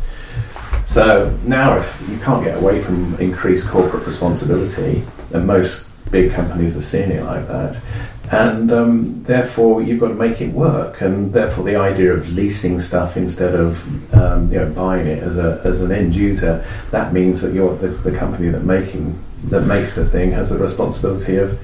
[0.87, 6.77] So now, if you can't get away from increased corporate responsibility, and most big companies
[6.77, 7.79] are seeing it like that,
[8.31, 11.01] and um, therefore you've got to make it work.
[11.01, 15.39] And therefore, the idea of leasing stuff instead of um, you know buying it as
[15.39, 19.63] a as an end user, that means that you're the, the company that making that
[19.63, 21.59] makes the thing has the responsibility of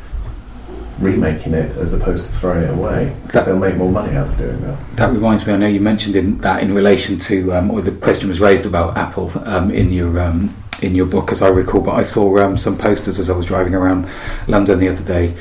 [1.01, 4.37] remaking it as opposed to throwing it away because they'll make more money out of
[4.37, 4.97] doing that.
[4.97, 5.53] That reminds me.
[5.53, 8.67] I know you mentioned in that in relation to, um, or the question was raised
[8.67, 11.81] about Apple um, in your um, in your book, as I recall.
[11.81, 14.09] But I saw um, some posters as I was driving around
[14.49, 15.37] London the other day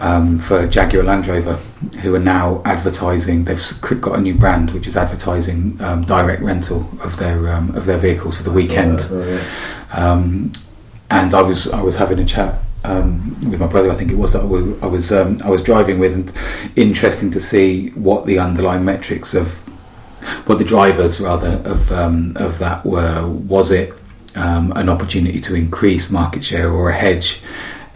[0.00, 1.54] um, for Jaguar Land Rover,
[2.00, 3.44] who are now advertising.
[3.44, 7.98] They've got a new brand which is advertising um, direct rental of their of their
[7.98, 9.06] vehicles for the weekend.
[9.10, 10.52] yeah.
[11.10, 12.54] And I was I was having a chat
[12.86, 15.98] um, with my brother, I think it was that I was um, I was driving
[15.98, 16.32] with, and
[16.76, 19.58] interesting to see what the underlying metrics of
[20.46, 23.26] what the drivers rather of um, of that were.
[23.26, 23.92] Was it
[24.36, 27.42] um, an opportunity to increase market share or a hedge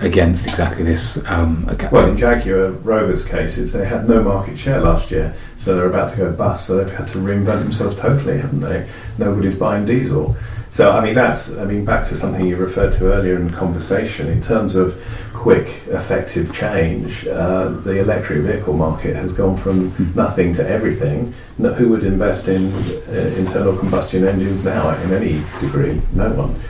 [0.00, 1.18] against exactly this?
[1.28, 5.88] Um, well, in Jaguar Rover's cases, they had no market share last year, so they're
[5.88, 6.66] about to go bust.
[6.66, 8.88] So they've had to reinvent themselves totally, haven't they?
[9.18, 10.36] Nobody's buying diesel.
[10.70, 13.56] So, I mean, that's, I mean, back to something you referred to earlier in the
[13.56, 15.02] conversation, in terms of
[15.34, 20.14] quick, effective change, uh, the electric vehicle market has gone from mm.
[20.14, 21.34] nothing to everything.
[21.58, 26.00] No, who would invest in uh, internal combustion engines now in any degree?
[26.12, 26.60] No one.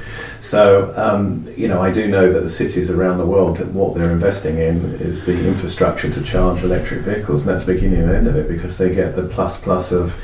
[0.40, 3.94] So, um, you know, I do know that the cities around the world, that what
[3.94, 8.10] they're investing in is the infrastructure to charge electric vehicles, and that's the beginning and
[8.10, 10.14] end of it because they get the plus plus of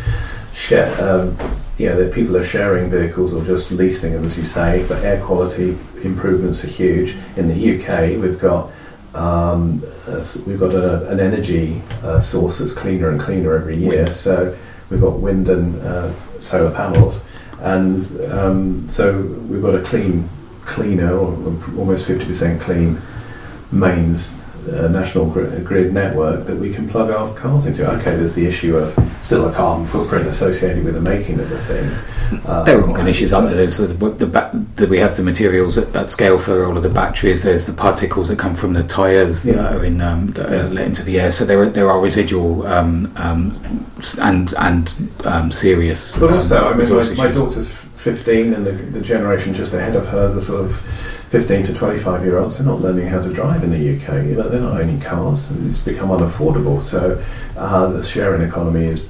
[0.54, 0.90] share.
[1.02, 1.36] Um,
[1.78, 4.86] yeah, the people are sharing vehicles or just leasing them, as you say.
[4.88, 7.16] But air quality improvements are huge.
[7.36, 8.70] In the UK, we've got
[9.14, 9.82] um,
[10.46, 14.04] we've got a, an energy uh, source that's cleaner and cleaner every year.
[14.04, 14.16] Wind.
[14.16, 14.56] So
[14.88, 17.20] we've got wind and uh, solar panels,
[17.60, 20.28] and um, so we've got a clean,
[20.64, 21.34] cleaner or
[21.78, 23.00] almost fifty percent clean
[23.70, 24.32] mains
[24.68, 27.88] uh, national grid, network that we can plug our cars into.
[27.98, 31.58] Okay, there's the issue of still a carbon footprint associated with the making of the
[31.64, 31.90] thing.
[32.44, 33.56] Uh, there are ongoing issues, aren't there?
[33.56, 36.88] There's the, the, the, we have the materials at, at, scale for all of the
[36.88, 37.42] batteries.
[37.42, 39.54] There's the particles that come from the tyres yeah.
[39.54, 40.56] that are in um, that yeah.
[40.56, 41.30] are let into the air.
[41.30, 43.86] So there are, there are residual um, um,
[44.20, 46.16] and and um, serious.
[46.18, 49.96] But also, um, I mean, my, my daughter's 15, and the, the generation just ahead
[49.96, 53.32] of her, the sort of 15 to 25 year olds, they're not learning how to
[53.32, 54.50] drive in the UK.
[54.50, 55.50] They're not owning cars.
[55.64, 56.82] It's become unaffordable.
[56.82, 57.22] So
[57.56, 59.04] uh, the sharing economy is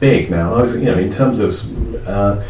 [0.00, 0.54] big now.
[0.54, 2.42] I was, you know, in terms of uh,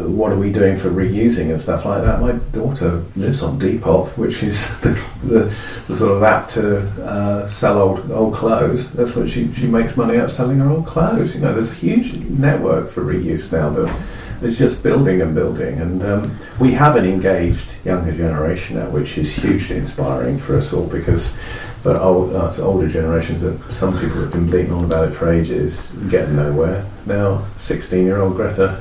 [0.00, 2.20] what are we doing for reusing and stuff like that.
[2.20, 5.54] My daughter lives on Depop, which is the, the,
[5.88, 8.92] the sort of app to uh, sell old old clothes.
[8.92, 11.34] That's what she she makes money out selling her old clothes.
[11.34, 14.02] You know, there's a huge network for reuse now that
[14.44, 15.80] it's just building and building.
[15.80, 20.72] And um, we have an engaged younger generation now, which is hugely inspiring for us
[20.72, 21.36] all because,
[21.82, 25.32] but old, uh, older generations, that some people have been bleating on about it for
[25.32, 26.86] ages, getting nowhere.
[27.06, 28.80] Now, 16 year old Greta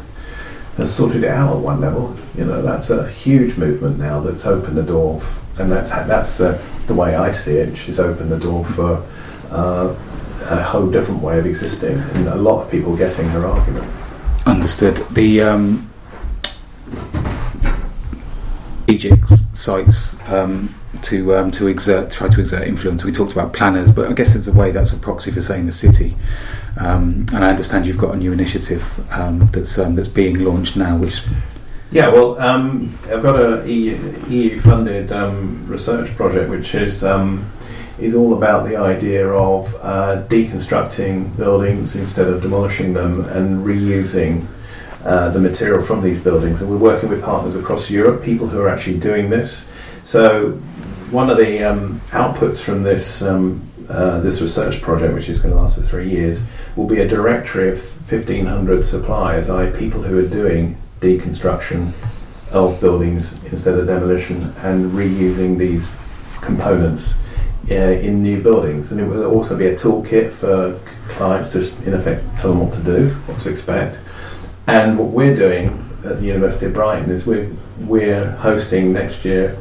[0.78, 2.16] has sorted it out at one level.
[2.36, 5.22] You know, that's a huge movement now that's opened the door,
[5.58, 7.76] and that's that's uh, the way I see it.
[7.78, 9.06] She's opened the door for
[9.52, 9.96] uh,
[10.50, 14.01] a whole different way of existing, and a lot of people getting her argument.
[14.46, 14.98] Understood.
[15.12, 15.92] The um,
[18.84, 19.24] strategic
[19.54, 20.74] sites um,
[21.04, 23.04] to um, to exert try to exert influence.
[23.04, 25.66] We talked about planners, but I guess it's a way that's a proxy for saying
[25.66, 26.16] the city.
[26.78, 30.76] Um, and I understand you've got a new initiative um, that's um, that's being launched
[30.76, 31.24] now, which.
[31.92, 35.12] Yeah, well, um, I've got a EU funded
[35.68, 37.04] research project which is
[38.02, 44.46] is all about the idea of uh, deconstructing buildings instead of demolishing them and reusing
[45.04, 46.62] uh, the material from these buildings.
[46.62, 49.68] And we're working with partners across Europe, people who are actually doing this.
[50.04, 50.52] So,
[51.12, 55.54] one of the um, outputs from this um, uh, this research project, which is going
[55.54, 56.42] to last for three years,
[56.78, 57.80] will be a directory of
[58.10, 61.92] 1,500 suppliers, i.e., people who are doing deconstruction
[62.52, 65.90] of buildings instead of demolition and reusing these
[66.42, 67.16] components
[67.70, 72.24] in new buildings, and it will also be a toolkit for clients to, in effect,
[72.40, 74.00] tell them what to do, what to expect.
[74.68, 77.50] And what we're doing at the University of Brighton is we're
[77.80, 79.58] we're hosting next year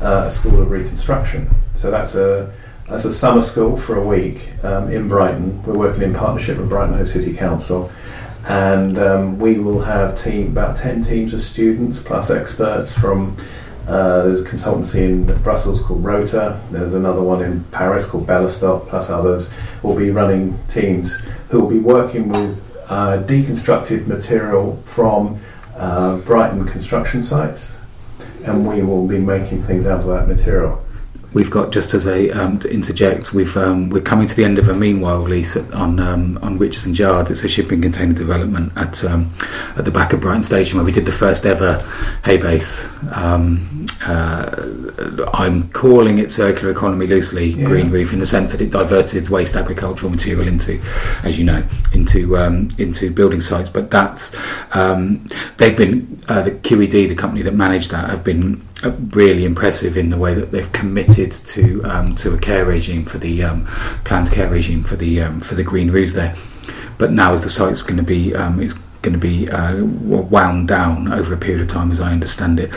[0.00, 1.48] uh, a school of reconstruction.
[1.74, 2.52] So that's a
[2.88, 5.62] that's a summer school for a week um, in Brighton.
[5.64, 7.90] We're working in partnership with Brighton Hove City Council,
[8.46, 13.36] and um, we will have team about ten teams of students plus experts from
[13.90, 16.60] uh, there's a consultancy in Brussels called Rotor.
[16.70, 19.50] There's another one in Paris called Bellastock, plus others.
[19.82, 21.14] We'll be running teams
[21.48, 25.40] who will be working with uh, deconstructed material from
[25.76, 27.72] uh, Brighton construction sites,
[28.44, 30.84] and we will be making things out of that material.
[31.32, 34.58] We've got just as a um, to interject, we've um, we're coming to the end
[34.58, 37.30] of a meanwhile lease at, on um, on Richardson Yard.
[37.30, 39.32] It's a shipping container development at um,
[39.76, 41.78] at the back of Brighton Station where we did the first ever
[42.24, 42.84] hay base.
[43.12, 47.66] Um, uh, I'm calling it circular economy loosely, Yeah.
[47.66, 50.80] green roof, in the sense that it diverted waste agricultural material into,
[51.22, 51.62] as you know,
[51.92, 53.68] into um, into building sites.
[53.68, 54.34] But that's
[54.72, 55.24] um,
[55.58, 60.10] they've been uh, the QED, the company that managed that, have been really impressive in
[60.10, 63.66] the way that they've committed to um, to a care regime for the um,
[64.04, 66.34] planned care regime for the um, for the green roofs there.
[66.98, 70.68] But now, as the site's going to be um, is going to be uh, wound
[70.68, 72.70] down over a period of time, as I understand it,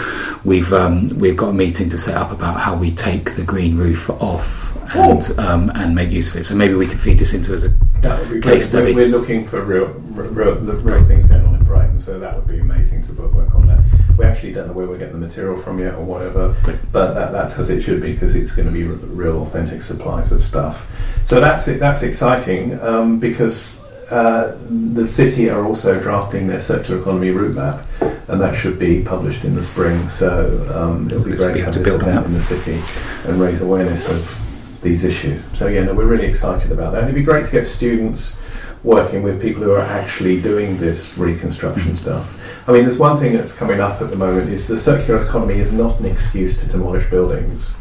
[0.43, 3.77] we've um, we've got a meeting to set up about how we take the green
[3.77, 4.62] roof off.
[4.93, 6.45] And um, and make use of it.
[6.45, 7.69] So maybe we can feed this into as a
[8.01, 8.63] That would be Case great.
[8.63, 8.93] study.
[8.93, 12.47] We're, we're looking for real, real, real things going on in Brighton, so that would
[12.47, 13.79] be amazing to work on that.
[14.17, 16.77] We actually don't know where we're getting the material from yet or whatever, Great.
[16.91, 19.81] but that, that's as it should be because it's going to be r- real authentic
[19.81, 20.87] supplies of stuff.
[21.23, 21.79] So that's it.
[21.79, 23.81] That's exciting um, because
[24.11, 27.83] uh, the city are also drafting their circular economy route map,
[28.27, 30.07] and that should be published in the spring.
[30.09, 32.79] So um, it'll be great to have this event in the city
[33.25, 34.39] and raise awareness of
[34.84, 35.43] these issues.
[35.57, 37.03] So yeah, no, we're really excited about that.
[37.03, 38.38] And It'd be great to get students
[38.84, 42.39] working with people who are actually doing this reconstruction stuff.
[42.67, 45.59] I mean, there's one thing that's coming up at the moment is the circular economy
[45.59, 47.71] is not an excuse to demolish buildings.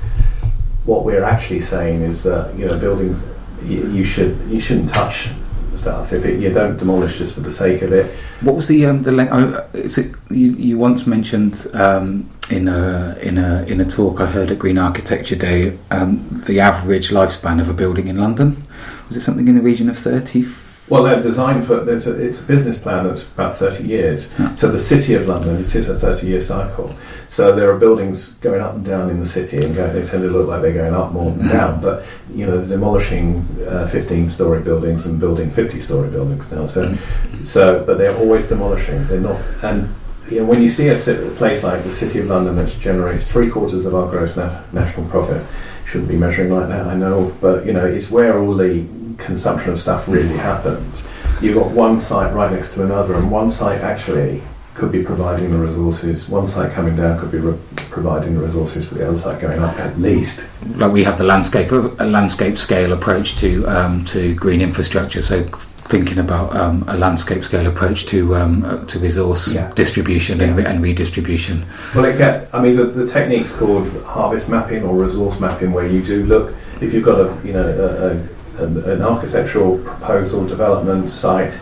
[0.84, 3.22] What we're actually saying is that you know buildings
[3.64, 5.30] you, you should you shouldn't touch
[5.74, 8.14] stuff if it, you don't demolish just for the sake of it.
[8.40, 9.74] What was the um, the length?
[9.74, 14.50] It, you, you once mentioned um, in a in a in a talk I heard
[14.50, 18.66] at Green Architecture Day um, the average lifespan of a building in London
[19.08, 20.46] was it something in the region of thirty?
[20.88, 24.30] Well, they're designed for there's a, it's a business plan that's about 30 years.
[24.56, 26.94] So the city of London, it is a 30 year cycle.
[27.28, 30.22] So there are buildings going up and down in the city, and go, they tend
[30.22, 31.72] to look like they're going up more than down.
[31.74, 31.82] Mm-hmm.
[31.82, 32.04] But
[32.36, 36.66] you know, they're demolishing uh, 15 story buildings and building 50 story buildings now.
[36.66, 37.44] So, mm-hmm.
[37.44, 39.06] so but they're always demolishing.
[39.06, 39.94] They're not and.
[40.32, 40.96] You know, when you see a
[41.36, 45.06] place like the City of London, that generates three quarters of our gross na- national
[45.10, 45.44] profit,
[45.84, 48.86] shouldn't be measuring like that, I know, but you know, it's where all the
[49.18, 51.06] consumption of stuff really happens.
[51.42, 54.40] You've got one site right next to another, and one site actually
[54.74, 56.30] could be providing the resources.
[56.30, 59.58] One site coming down could be re- providing the resources for the other site going
[59.58, 60.46] up, at least.
[60.76, 65.20] Like we have the landscape a landscape scale approach to um, to green infrastructure.
[65.20, 65.46] So
[65.92, 69.70] thinking about um, a landscape scale approach to um, uh, to resource Yeah.
[69.74, 71.66] distribution and, re- and redistribution.
[71.94, 72.48] Well, it get.
[72.54, 76.54] I mean, the, the technique's called harvest mapping or resource mapping, where you do look
[76.80, 81.54] if you've got a you know a, a, an, an architectural proposal development site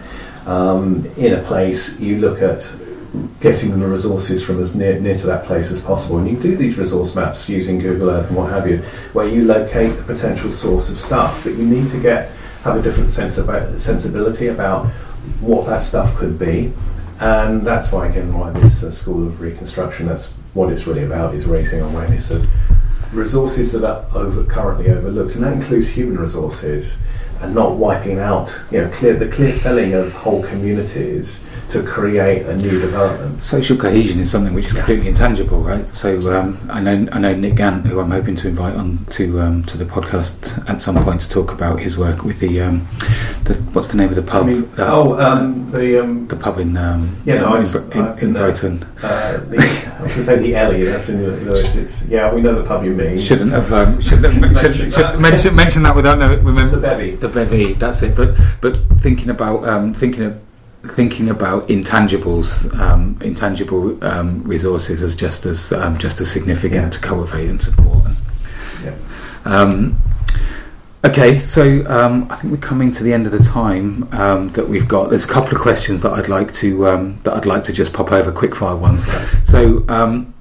[0.47, 2.61] um, in a place, you look at
[3.41, 6.57] getting the resources from as near, near to that place as possible, and you do
[6.57, 8.79] these resource maps using Google Earth and what have you,
[9.13, 12.31] where you locate the potential source of stuff, but you need to get
[12.63, 14.87] have a different sense about sensibility about
[15.41, 16.73] what that stuff could be,
[17.21, 20.07] and that's why again why this uh, school of reconstruction.
[20.07, 22.47] That's what it's really about is raising awareness of
[23.13, 26.99] resources that are over, currently overlooked, and that includes human resources,
[27.41, 32.45] and not wiping out you know clear the clear felling of whole communities to create
[32.47, 33.41] a new development.
[33.41, 35.87] Social cohesion is something which is completely intangible, right?
[35.95, 39.41] So um, I know I know Nick Gant, who I'm hoping to invite on to
[39.41, 42.89] um, to the podcast at some point to talk about his work with the, um,
[43.45, 44.43] the what's the name of the pub?
[44.43, 47.79] I mean, The- oh, um, the um, the pub in um, Yeah, no, in, I've-
[47.99, 48.43] in, I've in there.
[48.51, 48.83] Brighton.
[49.05, 50.85] uh, the, I was going to say the Ellie.
[50.87, 53.21] That's in the it's, yeah, we know the pub you mean.
[53.21, 54.35] Shouldn't have um, should have
[54.93, 56.45] should, mention, mention that without knowing.
[56.73, 57.15] the bevy.
[57.15, 57.73] the bevy.
[57.75, 58.17] That's it.
[58.17, 60.41] But but thinking about um, thinking of
[60.95, 66.91] thinking about intangibles, um, intangible um, resources as just as um, just as significant Yeah.
[66.91, 68.05] to cultivate and support.
[68.07, 68.17] And,
[68.85, 68.95] Yeah.
[69.45, 69.99] Um,
[71.05, 74.69] okay, so um, I think we're coming to the end of the time um, that
[74.69, 75.11] we've got.
[75.11, 77.93] There's a couple of questions that I'd like to um, that I'd like to just
[77.93, 79.05] pop over, quickfire ones.
[79.45, 80.33] So, um,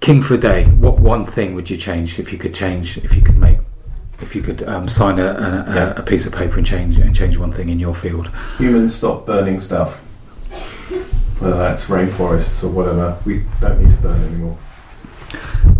[0.00, 0.64] King for a day.
[0.64, 2.98] What one thing would you change if you could change?
[2.98, 3.58] If you could make,
[4.20, 5.94] if you could um, sign a, a, Yeah.
[5.96, 8.30] a piece of paper and change and change one thing in your field.
[8.58, 9.98] Humans stop burning stuff.
[11.38, 14.56] Whether that's rainforests or whatever, we don't need to burn anymore.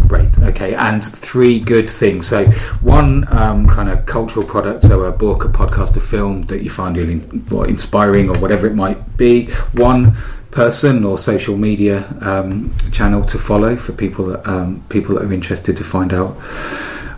[0.07, 0.39] Great.
[0.39, 2.27] Okay, and three good things.
[2.29, 2.45] So,
[2.83, 6.71] one um, kind of cultural product, so a book, a podcast, a film that you
[6.71, 7.23] find really
[7.69, 9.47] inspiring or whatever it might be.
[9.73, 10.17] One
[10.51, 15.33] person or social media um, channel to follow for people that um, people that are
[15.33, 16.37] interested to find out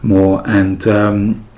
[0.03, 0.43] more.
[0.47, 1.49] And um,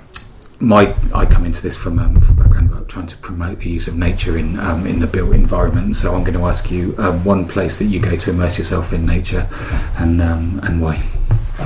[0.59, 3.69] my I come into this from um, from a background about trying to promote the
[3.69, 5.95] use of nature in um, in the built environment.
[5.95, 8.93] So I'm going to ask you um, one place that you go to immerse yourself
[8.93, 9.49] in nature,
[9.97, 11.03] and um, and why.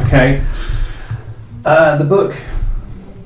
[0.06, 0.44] Okay.
[1.66, 2.36] Uh, the book.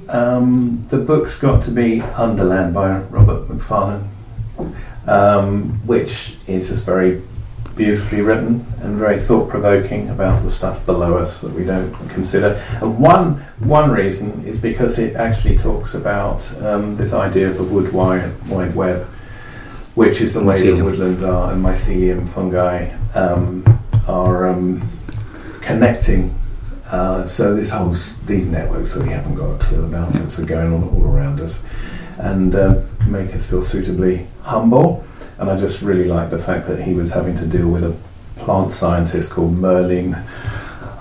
[0.10, 4.10] Um, the book's got to be Underland by Robert Macfarlane,
[5.06, 7.22] um, which is just very
[7.80, 12.61] beautifully written and very thought provoking about the stuff below us that we don't consider.
[12.81, 17.64] And one one reason is because it actually talks about um, this idea of the
[17.64, 19.06] wood wide, wide web,
[19.95, 23.64] which is the way the woodlands are, and mycelium fungi um,
[24.07, 24.91] are um,
[25.61, 26.35] connecting
[26.89, 27.93] uh, so this whole
[28.26, 31.39] these networks that we haven't got a clue about that are going on all around
[31.39, 31.64] us,
[32.18, 35.06] and uh, make us feel suitably humble.
[35.40, 37.95] And I just really like the fact that he was having to deal with a
[38.38, 40.18] plant scientist called Merlin.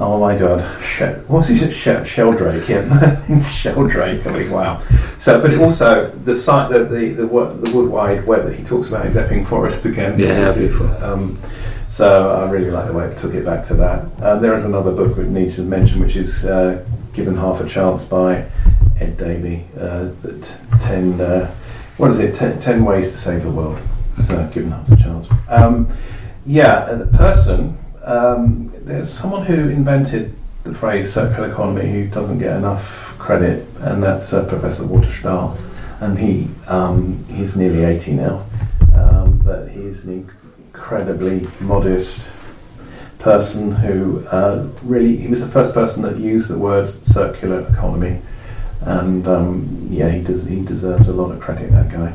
[0.00, 1.56] Oh my God, she- what's he?
[1.58, 2.84] She- Sheldrake, yeah,
[3.28, 4.24] Merlin's Sheldrake.
[4.26, 4.80] I mean, wow.
[5.18, 8.88] So, but also the site that the the, the wood wide web that he talks
[8.88, 10.16] about is Epping Forest again.
[10.18, 10.86] Yeah, beautiful.
[11.04, 11.38] Um,
[11.88, 14.04] so I really like the way it took it back to that.
[14.22, 17.68] Uh, there is another book that needs to mention, which is uh, Given Half a
[17.68, 18.44] Chance by
[19.00, 19.64] Ed Davey.
[19.76, 20.10] Uh,
[20.80, 21.50] ten, uh,
[21.96, 22.36] what is it?
[22.36, 23.80] Ten, ten, ways to save the world.
[24.22, 25.28] So Given Half a Chance.
[25.48, 25.88] Um,
[26.46, 27.78] yeah, the person.
[28.04, 30.34] Um, there's someone who invented
[30.64, 35.58] the phrase circular economy who doesn't get enough credit, and that's uh, Professor Walter Stahel.
[36.00, 38.46] And he um, he's nearly 80 now,
[38.94, 40.28] um, but he's an
[40.72, 42.24] incredibly modest
[43.18, 48.20] person who uh, really he was the first person that used the word circular economy,
[48.82, 51.70] and um, yeah, he does he deserves a lot of credit.
[51.72, 52.14] That guy.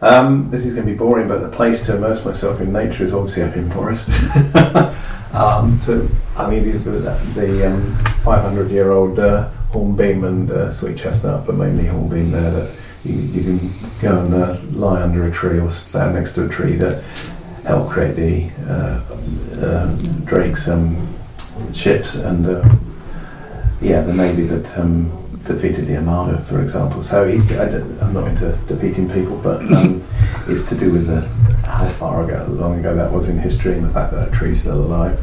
[0.00, 3.04] Um, this is going to be boring, but the place to immerse myself in nature
[3.04, 4.08] is obviously Epping Forest.
[5.34, 6.06] um, so,
[6.36, 7.00] I mean, the,
[7.34, 12.50] the um, 500 year old uh, hornbeam and uh, sweet chestnut, but mainly hornbeam there
[12.50, 16.46] that you, you can go and uh, lie under a tree or stand next to
[16.46, 17.02] a tree that
[17.64, 19.00] helped create the uh,
[19.64, 19.94] uh,
[20.24, 21.14] Drake's um,
[21.72, 22.68] ships and uh,
[23.80, 27.02] yeah, the navy that um, defeated the Armada, for example.
[27.02, 30.06] So he's, I am not into defeating people, but um,
[30.48, 31.20] it's to do with the,
[31.68, 34.60] how far ago, long ago that was in history, and the fact that that tree's
[34.60, 35.20] still alive,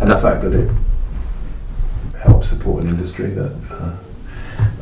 [0.00, 0.70] and the fact that it
[2.22, 3.52] helps support an industry that.
[3.70, 3.96] Uh,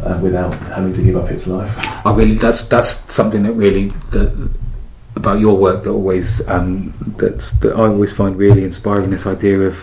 [0.02, 1.72] uh, without having to give up its life.
[2.04, 4.50] I really, that's that's something that really that
[5.16, 9.10] about your work that always um, that's that I always find really inspiring.
[9.10, 9.78] This idea of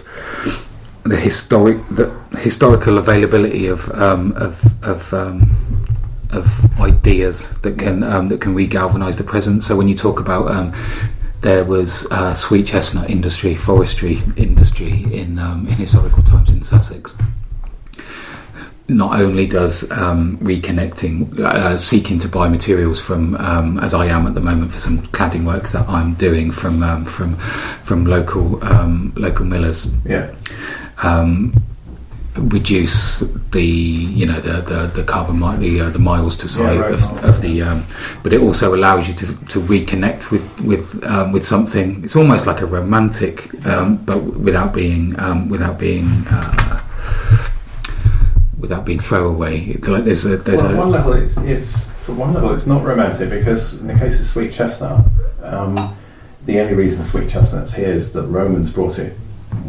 [1.04, 5.88] the historic the historical availability of um, of of, um,
[6.32, 9.64] of ideas that can um, that can regalvanise the present.
[9.64, 10.74] So when you talk about um,
[11.42, 17.16] there was uh, sweet chestnut industry, forestry industry in um, in historical times in Sussex
[18.90, 23.36] not only does um, reconnecting, uh, seeking to buy materials from,
[23.82, 27.36] as I am at the moment for some cladding work that I'm doing from from
[27.84, 28.60] from local
[29.16, 29.88] local millers.
[30.06, 30.34] Yeah.
[31.04, 31.64] Um,
[32.40, 33.20] reduce
[33.52, 36.82] the you know the the, the carbon mi- the uh, the miles to site yeah,
[36.82, 36.94] right.
[36.94, 37.86] of, of, the um,
[38.24, 42.46] but it also allows you to, to reconnect with with um, with something it's almost
[42.46, 46.82] like a romantic um, but without being um, without being uh,
[48.60, 52.34] without being throwaway like there's a there's well, a one level it's it's for one
[52.34, 55.06] level it's not romantic because in the case of sweet chestnut
[55.44, 55.96] um,
[56.46, 59.18] the only reason sweet chestnut's here is that Romans brought it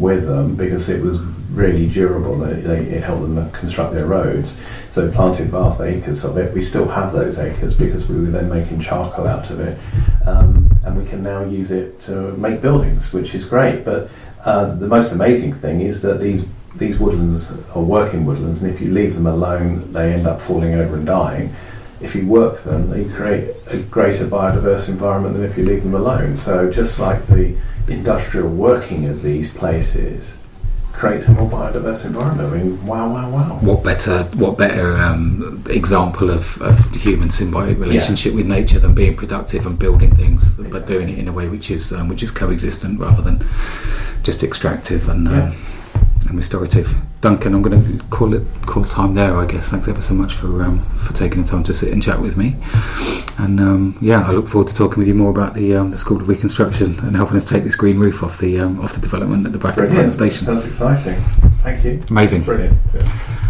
[0.00, 1.18] with them because it was
[1.52, 2.38] really durable.
[2.38, 4.60] They, they, it helped them construct their roads.
[4.90, 6.52] So planted vast acres of it.
[6.52, 9.78] We still have those acres because we were then making charcoal out of it.
[10.26, 13.84] Um, and we can now use it to make buildings, which is great.
[13.84, 14.10] But
[14.44, 16.44] uh, the most amazing thing is that these
[16.76, 20.74] these woodlands are working woodlands, and if you leave them alone, they end up falling
[20.74, 21.52] over and dying.
[22.00, 25.94] If you work them, they create a greater biodiverse environment than if you leave them
[25.94, 26.36] alone.
[26.36, 27.56] So just like the
[27.88, 30.36] industrial working of these places
[30.92, 32.52] creates a more biodiverse environment.
[32.52, 33.58] I mean, wow, wow, wow.
[33.62, 38.36] What better, what better um, example of, of human symbiotic relationship Yeah.
[38.36, 41.70] with nature than being productive and building things, but doing it in a way which
[41.70, 43.46] is um, which is coexistent rather than
[44.24, 45.54] just extractive and um, Yeah.
[46.30, 46.94] And restorative.
[47.22, 49.36] Duncan, I'm going to call it call time there.
[49.36, 49.68] I guess.
[49.68, 52.36] Thanks ever so much for um, for taking the time to sit and chat with
[52.36, 52.56] me.
[53.36, 55.98] And um, yeah, I look forward to talking with you more about the um, the
[55.98, 59.00] School of Reconstruction and helping us take this green roof off the um, off the
[59.00, 60.46] development at the back of the Brighton Station.
[60.46, 61.20] Sounds exciting.
[61.64, 62.00] Thank you.
[62.10, 62.44] Amazing.
[62.44, 62.78] Brilliant.
[62.94, 63.40] Yeah.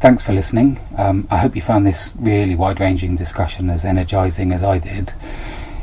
[0.00, 0.80] Thanks for listening.
[0.96, 5.12] Um, I hope you found this really wide ranging discussion as energising as I did.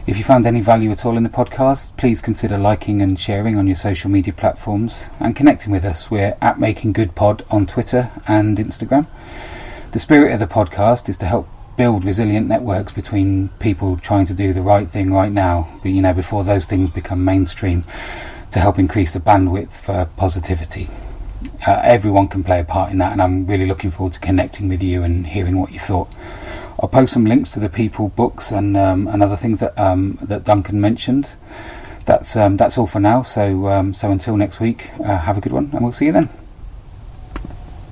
[0.08, 3.58] If you found any value at all in the podcast, please consider liking and sharing
[3.58, 6.10] on your social media platforms and connecting with us.
[6.10, 9.08] We're at Making Good Pod on Twitter and Instagram.
[9.92, 14.34] The spirit of the podcast is to help build resilient networks between people trying to
[14.34, 17.84] do the right thing right now, but you know, before those things become mainstream,
[18.52, 20.90] to help increase the bandwidth for positivity.
[21.68, 24.70] Uh, everyone can play a part in that, and I'm really looking forward to connecting
[24.70, 26.08] with you and hearing what you thought.
[26.80, 30.20] I'll post some links to the people, books, and um, and other things that um,
[30.22, 31.30] that Duncan mentioned.
[32.06, 33.24] That's um, that's all for now.
[33.24, 36.12] So um, so until next week, uh, have a good one, and we'll see you
[36.12, 36.30] then.